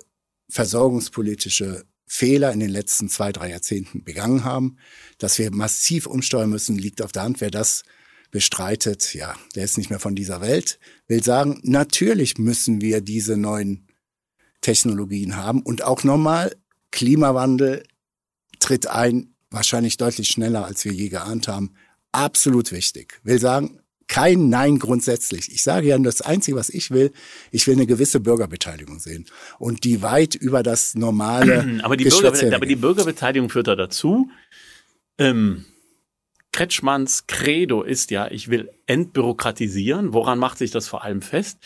versorgungspolitische 0.50 1.84
Fehler 2.08 2.54
in 2.54 2.60
den 2.60 2.70
letzten 2.70 3.10
zwei, 3.10 3.32
drei 3.32 3.50
Jahrzehnten 3.50 4.04
begangen 4.04 4.44
haben. 4.44 4.78
Dass 5.18 5.38
wir 5.38 5.52
massiv 5.54 6.08
umsteuern 6.08 6.50
müssen, 6.50 6.78
liegt 6.78 7.02
auf 7.02 7.12
der 7.12 7.24
Hand. 7.24 7.42
Wer 7.42 7.52
das 7.52 7.84
bestreitet, 8.32 9.14
ja, 9.14 9.36
der 9.56 9.66
ist 9.66 9.78
nicht 9.78 9.90
mehr 9.90 10.00
von 10.00 10.16
dieser 10.16 10.42
Welt. 10.42 10.80
Will 11.08 11.24
sagen, 11.24 11.60
natürlich 11.64 12.38
müssen 12.38 12.82
wir 12.82 13.02
diese 13.02 13.38
neuen 13.38 13.88
Technologien 14.62 15.36
haben 15.36 15.62
und 15.62 15.84
auch 15.84 16.04
nochmal 16.04 16.56
Klimawandel 16.92 17.84
tritt 18.60 18.88
ein, 18.88 19.36
wahrscheinlich 19.50 19.98
deutlich 19.98 20.30
schneller, 20.30 20.66
als 20.66 20.84
wir 20.84 20.92
je 20.92 21.10
geahnt 21.10 21.48
haben. 21.48 21.74
Absolut 22.12 22.72
wichtig. 22.72 23.20
Will 23.24 23.40
sagen, 23.40 23.80
kein 24.08 24.50
Nein 24.50 24.80
grundsätzlich. 24.80 25.52
Ich 25.52 25.64
sage 25.64 25.88
ja, 25.88 25.98
das 25.98 26.22
Einzige, 26.22 26.58
was 26.58 26.70
ich 26.70 26.92
will, 26.92 27.12
ich 27.52 27.68
will 27.68 27.76
eine 27.76 27.86
gewisse 27.86 28.20
Bürgerbeteiligung 28.20 29.00
sehen. 29.00 29.26
Und 29.60 29.84
die 29.84 30.02
weit 30.02 30.36
über 30.36 30.64
das 30.64 30.96
normale. 30.96 31.80
Aber 31.84 31.98
die, 31.98 32.06
Bürgerbe 32.06 32.56
aber 32.56 32.66
die 32.66 32.76
Bürgerbeteiligung 32.76 33.50
führt 33.50 33.68
da 33.68 33.76
dazu. 33.76 34.30
Ähm, 35.18 35.66
Kretschmanns 36.52 37.28
Credo 37.28 37.84
ist 37.84 38.10
ja, 38.10 38.30
ich 38.32 38.50
will 38.50 38.72
entbürokratisieren. 38.88 40.14
Woran 40.14 40.40
macht 40.40 40.58
sich 40.58 40.72
das 40.72 40.88
vor 40.88 41.04
allem 41.04 41.22
fest? 41.22 41.60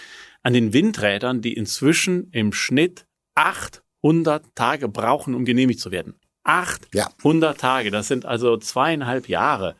An 0.43 0.53
den 0.53 0.73
Windrädern, 0.73 1.41
die 1.41 1.53
inzwischen 1.53 2.29
im 2.31 2.51
Schnitt 2.51 3.05
800 3.35 4.43
Tage 4.55 4.89
brauchen, 4.89 5.35
um 5.35 5.45
genehmigt 5.45 5.79
zu 5.79 5.91
werden. 5.91 6.15
800 6.43 6.93
ja. 6.93 7.53
Tage, 7.53 7.91
das 7.91 8.07
sind 8.07 8.25
also 8.25 8.57
zweieinhalb 8.57 9.29
Jahre. 9.29 9.75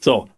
So, 0.00 0.28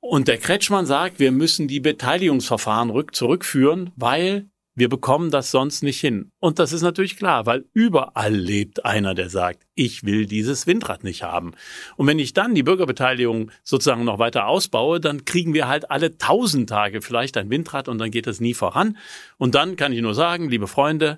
und 0.00 0.28
der 0.28 0.38
Kretschmann 0.38 0.86
sagt, 0.86 1.20
wir 1.20 1.30
müssen 1.30 1.68
die 1.68 1.80
Beteiligungsverfahren 1.80 2.90
rück 2.90 3.14
zurückführen, 3.14 3.92
weil 3.96 4.50
wir 4.74 4.88
bekommen 4.88 5.30
das 5.30 5.50
sonst 5.50 5.82
nicht 5.82 6.00
hin. 6.00 6.32
Und 6.38 6.58
das 6.58 6.72
ist 6.72 6.80
natürlich 6.80 7.16
klar, 7.16 7.44
weil 7.44 7.66
überall 7.74 8.34
lebt 8.34 8.84
einer, 8.84 9.14
der 9.14 9.28
sagt, 9.28 9.66
ich 9.74 10.04
will 10.04 10.24
dieses 10.24 10.66
Windrad 10.66 11.04
nicht 11.04 11.22
haben. 11.22 11.52
Und 11.96 12.06
wenn 12.06 12.18
ich 12.18 12.32
dann 12.32 12.54
die 12.54 12.62
Bürgerbeteiligung 12.62 13.50
sozusagen 13.62 14.04
noch 14.04 14.18
weiter 14.18 14.46
ausbaue, 14.46 14.98
dann 14.98 15.26
kriegen 15.26 15.52
wir 15.52 15.68
halt 15.68 15.90
alle 15.90 16.16
tausend 16.16 16.70
Tage 16.70 17.02
vielleicht 17.02 17.36
ein 17.36 17.50
Windrad 17.50 17.88
und 17.88 17.98
dann 17.98 18.10
geht 18.10 18.26
es 18.26 18.40
nie 18.40 18.54
voran. 18.54 18.96
Und 19.36 19.54
dann 19.54 19.76
kann 19.76 19.92
ich 19.92 20.00
nur 20.00 20.14
sagen, 20.14 20.48
liebe 20.48 20.66
Freunde, 20.66 21.16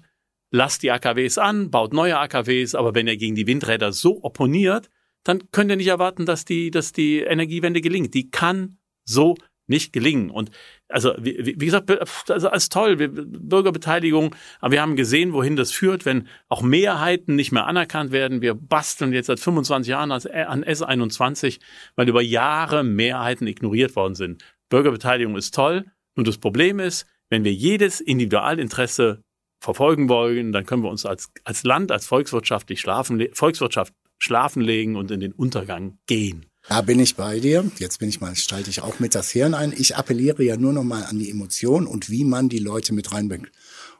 lasst 0.50 0.82
die 0.82 0.90
AKWs 0.90 1.38
an, 1.38 1.70
baut 1.70 1.92
neue 1.92 2.18
AKWs, 2.18 2.74
aber 2.74 2.94
wenn 2.94 3.06
ihr 3.06 3.16
gegen 3.16 3.36
die 3.36 3.46
Windräder 3.46 3.92
so 3.92 4.24
opponiert, 4.24 4.90
dann 5.24 5.50
könnt 5.52 5.70
ihr 5.70 5.76
nicht 5.76 5.88
erwarten, 5.88 6.26
dass 6.26 6.44
die, 6.44 6.70
dass 6.70 6.92
die 6.92 7.20
Energiewende 7.20 7.80
gelingt. 7.80 8.14
Die 8.14 8.30
kann 8.30 8.78
so 9.04 9.36
nicht 9.66 9.92
gelingen. 9.92 10.30
Und 10.30 10.50
also 10.88 11.14
wie, 11.18 11.38
wie 11.58 11.64
gesagt, 11.64 11.90
also 12.30 12.48
als 12.48 12.68
toll, 12.68 12.96
Bürgerbeteiligung, 12.96 14.34
aber 14.60 14.72
wir 14.72 14.82
haben 14.82 14.96
gesehen, 14.96 15.32
wohin 15.32 15.56
das 15.56 15.72
führt, 15.72 16.04
wenn 16.04 16.28
auch 16.48 16.62
Mehrheiten 16.62 17.36
nicht 17.36 17.52
mehr 17.52 17.66
anerkannt 17.66 18.12
werden. 18.12 18.42
Wir 18.42 18.54
basteln 18.54 19.12
jetzt 19.12 19.26
seit 19.26 19.40
25 19.40 19.90
Jahren 19.90 20.12
an 20.12 20.20
S21, 20.20 21.60
weil 21.96 22.08
über 22.08 22.22
Jahre 22.22 22.84
Mehrheiten 22.84 23.46
ignoriert 23.46 23.96
worden 23.96 24.14
sind. 24.14 24.44
Bürgerbeteiligung 24.68 25.36
ist 25.36 25.54
toll, 25.54 25.84
nur 26.16 26.24
das 26.24 26.38
Problem 26.38 26.78
ist, 26.78 27.06
wenn 27.30 27.44
wir 27.44 27.52
jedes 27.52 28.00
Individualinteresse 28.00 29.22
verfolgen 29.60 30.08
wollen, 30.08 30.52
dann 30.52 30.66
können 30.66 30.82
wir 30.82 30.90
uns 30.90 31.06
als, 31.06 31.30
als 31.44 31.62
Land, 31.62 31.92
als 31.92 32.06
volkswirtschaftlich 32.06 32.80
schlafen, 32.80 33.26
Volkswirtschaft 33.32 33.94
schlafen 34.22 34.62
legen 34.62 34.94
und 34.94 35.10
in 35.10 35.18
den 35.18 35.32
Untergang 35.32 35.98
gehen. 36.06 36.46
Da 36.68 36.80
bin 36.80 37.00
ich 37.00 37.16
bei 37.16 37.40
dir. 37.40 37.68
Jetzt 37.78 37.98
bin 37.98 38.08
ich 38.08 38.20
mal, 38.20 38.36
schalte 38.36 38.70
ich 38.70 38.80
auch 38.80 39.00
mit 39.00 39.16
das 39.16 39.30
Hirn 39.32 39.52
ein. 39.52 39.74
Ich 39.76 39.96
appelliere 39.96 40.44
ja 40.44 40.56
nur 40.56 40.72
noch 40.72 40.84
mal 40.84 41.02
an 41.02 41.18
die 41.18 41.28
Emotion 41.28 41.88
und 41.88 42.08
wie 42.08 42.24
man 42.24 42.48
die 42.48 42.60
Leute 42.60 42.94
mit 42.94 43.12
reinbringt. 43.12 43.50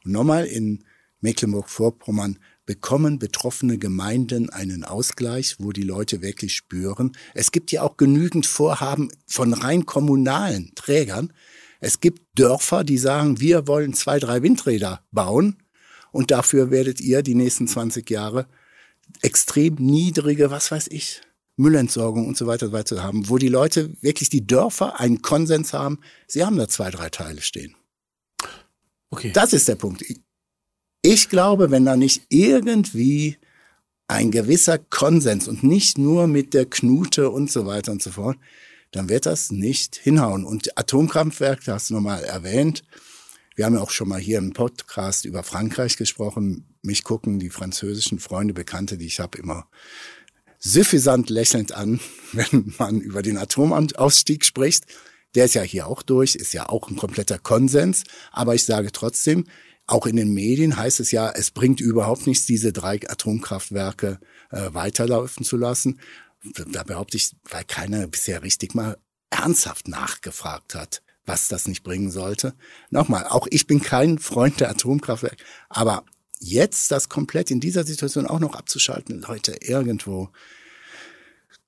Und 0.04 0.12
nochmal 0.12 0.44
in 0.44 0.84
Mecklenburg-Vorpommern 1.22 2.38
bekommen 2.66 3.18
betroffene 3.18 3.78
Gemeinden 3.78 4.48
einen 4.48 4.84
Ausgleich, 4.84 5.56
wo 5.58 5.72
die 5.72 5.82
Leute 5.82 6.22
wirklich 6.22 6.54
spüren. 6.54 7.16
Es 7.34 7.50
gibt 7.50 7.72
ja 7.72 7.82
auch 7.82 7.96
genügend 7.96 8.46
Vorhaben 8.46 9.10
von 9.26 9.52
rein 9.52 9.86
kommunalen 9.86 10.70
Trägern. 10.76 11.32
Es 11.80 11.98
gibt 11.98 12.38
Dörfer, 12.38 12.84
die 12.84 12.98
sagen, 12.98 13.40
wir 13.40 13.66
wollen 13.66 13.92
zwei, 13.92 14.20
drei 14.20 14.40
Windräder 14.42 15.04
bauen 15.10 15.56
und 16.12 16.30
dafür 16.30 16.70
werdet 16.70 17.00
ihr 17.00 17.22
die 17.22 17.34
nächsten 17.34 17.66
20 17.66 18.08
Jahre 18.08 18.46
extrem 19.20 19.74
niedrige, 19.76 20.50
was 20.50 20.70
weiß 20.70 20.88
ich, 20.88 21.20
Müllentsorgung 21.56 22.26
und 22.26 22.36
so 22.36 22.46
weiter 22.46 22.72
weiter 22.72 23.02
haben, 23.02 23.28
wo 23.28 23.38
die 23.38 23.48
Leute 23.48 23.94
wirklich 24.00 24.30
die 24.30 24.46
Dörfer 24.46 25.00
einen 25.00 25.22
Konsens 25.22 25.72
haben, 25.72 26.00
sie 26.26 26.44
haben 26.44 26.56
da 26.56 26.68
zwei, 26.68 26.90
drei 26.90 27.10
Teile 27.10 27.42
stehen. 27.42 27.74
Okay. 29.10 29.30
Das 29.32 29.52
ist 29.52 29.68
der 29.68 29.76
Punkt. 29.76 30.02
Ich 31.02 31.28
glaube, 31.28 31.70
wenn 31.70 31.84
da 31.84 31.96
nicht 31.96 32.22
irgendwie 32.28 33.36
ein 34.08 34.30
gewisser 34.30 34.78
Konsens 34.78 35.48
und 35.48 35.62
nicht 35.62 35.98
nur 35.98 36.26
mit 36.26 36.54
der 36.54 36.66
Knute 36.66 37.30
und 37.30 37.50
so 37.50 37.66
weiter 37.66 37.92
und 37.92 38.02
so 38.02 38.10
fort, 38.10 38.38
dann 38.90 39.08
wird 39.08 39.26
das 39.26 39.50
nicht 39.50 39.96
hinhauen. 39.96 40.44
Und 40.44 40.78
Atomkraftwerk, 40.78 41.64
das 41.64 41.74
hast 41.74 41.90
du 41.90 41.94
nochmal 41.94 42.24
erwähnt, 42.24 42.84
wir 43.54 43.66
haben 43.66 43.74
ja 43.74 43.80
auch 43.80 43.90
schon 43.90 44.08
mal 44.08 44.20
hier 44.20 44.38
im 44.38 44.52
Podcast 44.52 45.24
über 45.24 45.42
Frankreich 45.42 45.96
gesprochen. 45.96 46.74
Mich 46.82 47.04
gucken 47.04 47.38
die 47.38 47.50
französischen 47.50 48.18
Freunde, 48.18 48.54
Bekannte, 48.54 48.96
die 48.96 49.06
ich 49.06 49.20
habe, 49.20 49.38
immer 49.38 49.68
suffisant 50.58 51.28
lächelnd 51.28 51.72
an, 51.72 52.00
wenn 52.32 52.72
man 52.78 53.00
über 53.00 53.22
den 53.22 53.36
Atomausstieg 53.36 54.44
spricht. 54.44 54.86
Der 55.34 55.46
ist 55.46 55.54
ja 55.54 55.62
hier 55.62 55.86
auch 55.86 56.02
durch, 56.02 56.34
ist 56.34 56.52
ja 56.52 56.68
auch 56.68 56.88
ein 56.88 56.96
kompletter 56.96 57.38
Konsens. 57.38 58.04
Aber 58.30 58.54
ich 58.54 58.64
sage 58.64 58.92
trotzdem, 58.92 59.44
auch 59.86 60.06
in 60.06 60.16
den 60.16 60.32
Medien 60.32 60.76
heißt 60.76 61.00
es 61.00 61.10
ja, 61.10 61.30
es 61.30 61.50
bringt 61.50 61.80
überhaupt 61.80 62.26
nichts, 62.26 62.46
diese 62.46 62.72
drei 62.72 63.00
Atomkraftwerke 63.06 64.20
äh, 64.50 64.72
weiterlaufen 64.72 65.44
zu 65.44 65.56
lassen. 65.56 66.00
Da 66.70 66.82
behaupte 66.82 67.16
ich, 67.16 67.32
weil 67.50 67.64
keiner 67.64 68.06
bisher 68.06 68.42
richtig 68.42 68.74
mal 68.74 68.98
ernsthaft 69.30 69.88
nachgefragt 69.88 70.74
hat 70.74 71.02
was 71.26 71.48
das 71.48 71.68
nicht 71.68 71.82
bringen 71.82 72.10
sollte. 72.10 72.54
Nochmal, 72.90 73.26
auch 73.26 73.46
ich 73.50 73.66
bin 73.66 73.80
kein 73.80 74.18
Freund 74.18 74.60
der 74.60 74.70
Atomkraftwerke, 74.70 75.36
aber 75.68 76.04
jetzt 76.40 76.90
das 76.90 77.08
komplett 77.08 77.50
in 77.50 77.60
dieser 77.60 77.84
Situation 77.84 78.26
auch 78.26 78.40
noch 78.40 78.54
abzuschalten, 78.54 79.20
Leute, 79.20 79.56
irgendwo. 79.60 80.28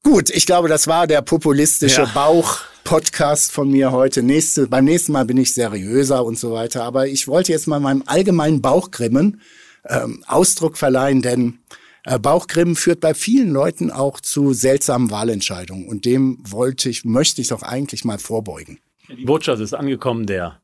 Gut, 0.03 0.29
ich 0.31 0.45
glaube, 0.45 0.69
das 0.69 0.87
war 0.87 1.07
der 1.07 1.23
populistische 1.23 2.03
ja. 2.03 2.11
Bauch-Podcast 2.13 3.51
von 3.53 3.71
mir 3.71 3.91
heute. 3.91 4.23
Nächste, 4.23 4.67
beim 4.67 4.85
nächsten 4.85 5.13
Mal 5.13 5.25
bin 5.25 5.39
ich 5.39 5.55
seriöser 5.55 6.25
und 6.25 6.39
so 6.39 6.53
weiter. 6.53 6.85
Aber 6.85 7.07
ich 7.07 7.27
wollte 7.27 7.53
jetzt 7.53 7.67
mal 7.67 7.81
meinem 7.81 8.03
allgemeinen 8.05 8.61
Bauchgrimmen 8.61 9.41
ähm, 9.87 10.23
Ausdruck 10.27 10.77
verleihen, 10.77 11.23
denn 11.23 11.59
äh, 12.05 12.19
Bauchgrimmen 12.19 12.77
führt 12.77 13.01
bei 13.01 13.15
vielen 13.15 13.51
Leuten 13.51 13.91
auch 13.91 14.21
zu 14.21 14.53
seltsamen 14.53 15.11
Wahlentscheidungen. 15.11 15.89
Und 15.89 16.05
dem 16.05 16.39
wollte 16.43 16.91
ich, 16.91 17.07
möchte 17.07 17.41
ich 17.41 17.49
doch 17.49 17.63
eigentlich 17.63 18.05
mal 18.05 18.19
vorbeugen. 18.19 18.79
Die 19.17 19.25
Botschaft 19.25 19.61
ist 19.61 19.75
angekommen, 19.75 20.27
der 20.27 20.61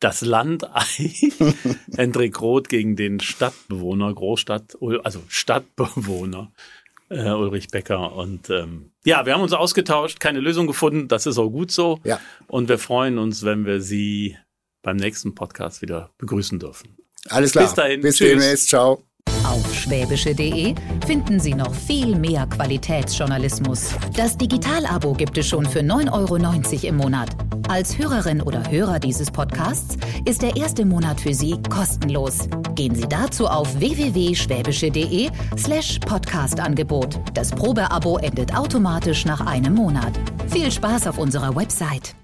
das 0.00 0.20
Landei 0.22 0.68
Hendrik 1.96 2.40
Roth 2.40 2.68
gegen 2.68 2.96
den 2.96 3.20
Stadtbewohner, 3.20 4.12
Großstadt, 4.12 4.76
also 5.04 5.22
Stadtbewohner 5.28 6.50
äh, 7.08 7.30
Ulrich 7.30 7.68
Becker. 7.68 8.14
Und 8.16 8.50
ähm, 8.50 8.90
ja, 9.04 9.26
wir 9.26 9.34
haben 9.34 9.42
uns 9.42 9.52
ausgetauscht, 9.52 10.18
keine 10.18 10.40
Lösung 10.40 10.66
gefunden, 10.66 11.08
das 11.08 11.26
ist 11.26 11.38
auch 11.38 11.50
gut 11.50 11.70
so. 11.70 12.00
Ja. 12.04 12.20
Und 12.48 12.68
wir 12.68 12.78
freuen 12.78 13.18
uns, 13.18 13.44
wenn 13.44 13.64
wir 13.64 13.80
Sie 13.80 14.36
beim 14.82 14.96
nächsten 14.96 15.34
Podcast 15.34 15.82
wieder 15.82 16.10
begrüßen 16.18 16.58
dürfen. 16.58 16.96
Alles 17.28 17.52
klar. 17.52 17.64
Bis 17.64 17.74
dahin. 17.74 18.00
Bis 18.00 18.16
demnächst. 18.16 18.68
Ciao. 18.68 19.04
Auf 19.52 19.74
schwäbische.de 19.74 20.74
finden 21.06 21.38
Sie 21.38 21.52
noch 21.52 21.74
viel 21.74 22.16
mehr 22.16 22.46
Qualitätsjournalismus. 22.46 23.90
Das 24.16 24.38
Digital-Abo 24.38 25.12
gibt 25.12 25.36
es 25.36 25.46
schon 25.46 25.66
für 25.66 25.80
9,90 25.80 26.08
Euro 26.10 26.86
im 26.88 26.96
Monat. 26.96 27.28
Als 27.68 27.98
Hörerin 27.98 28.40
oder 28.40 28.70
Hörer 28.70 28.98
dieses 28.98 29.30
Podcasts 29.30 29.98
ist 30.24 30.40
der 30.40 30.56
erste 30.56 30.86
Monat 30.86 31.20
für 31.20 31.34
Sie 31.34 31.60
kostenlos. 31.68 32.48
Gehen 32.76 32.94
Sie 32.94 33.06
dazu 33.06 33.46
auf 33.46 33.78
www.schwäbische.de 33.78 35.28
slash 35.58 35.98
Podcast-Angebot. 35.98 37.20
Das 37.34 37.50
Probeabo 37.50 38.16
endet 38.16 38.56
automatisch 38.56 39.26
nach 39.26 39.46
einem 39.46 39.74
Monat. 39.74 40.18
Viel 40.48 40.72
Spaß 40.72 41.08
auf 41.08 41.18
unserer 41.18 41.54
Website. 41.54 42.14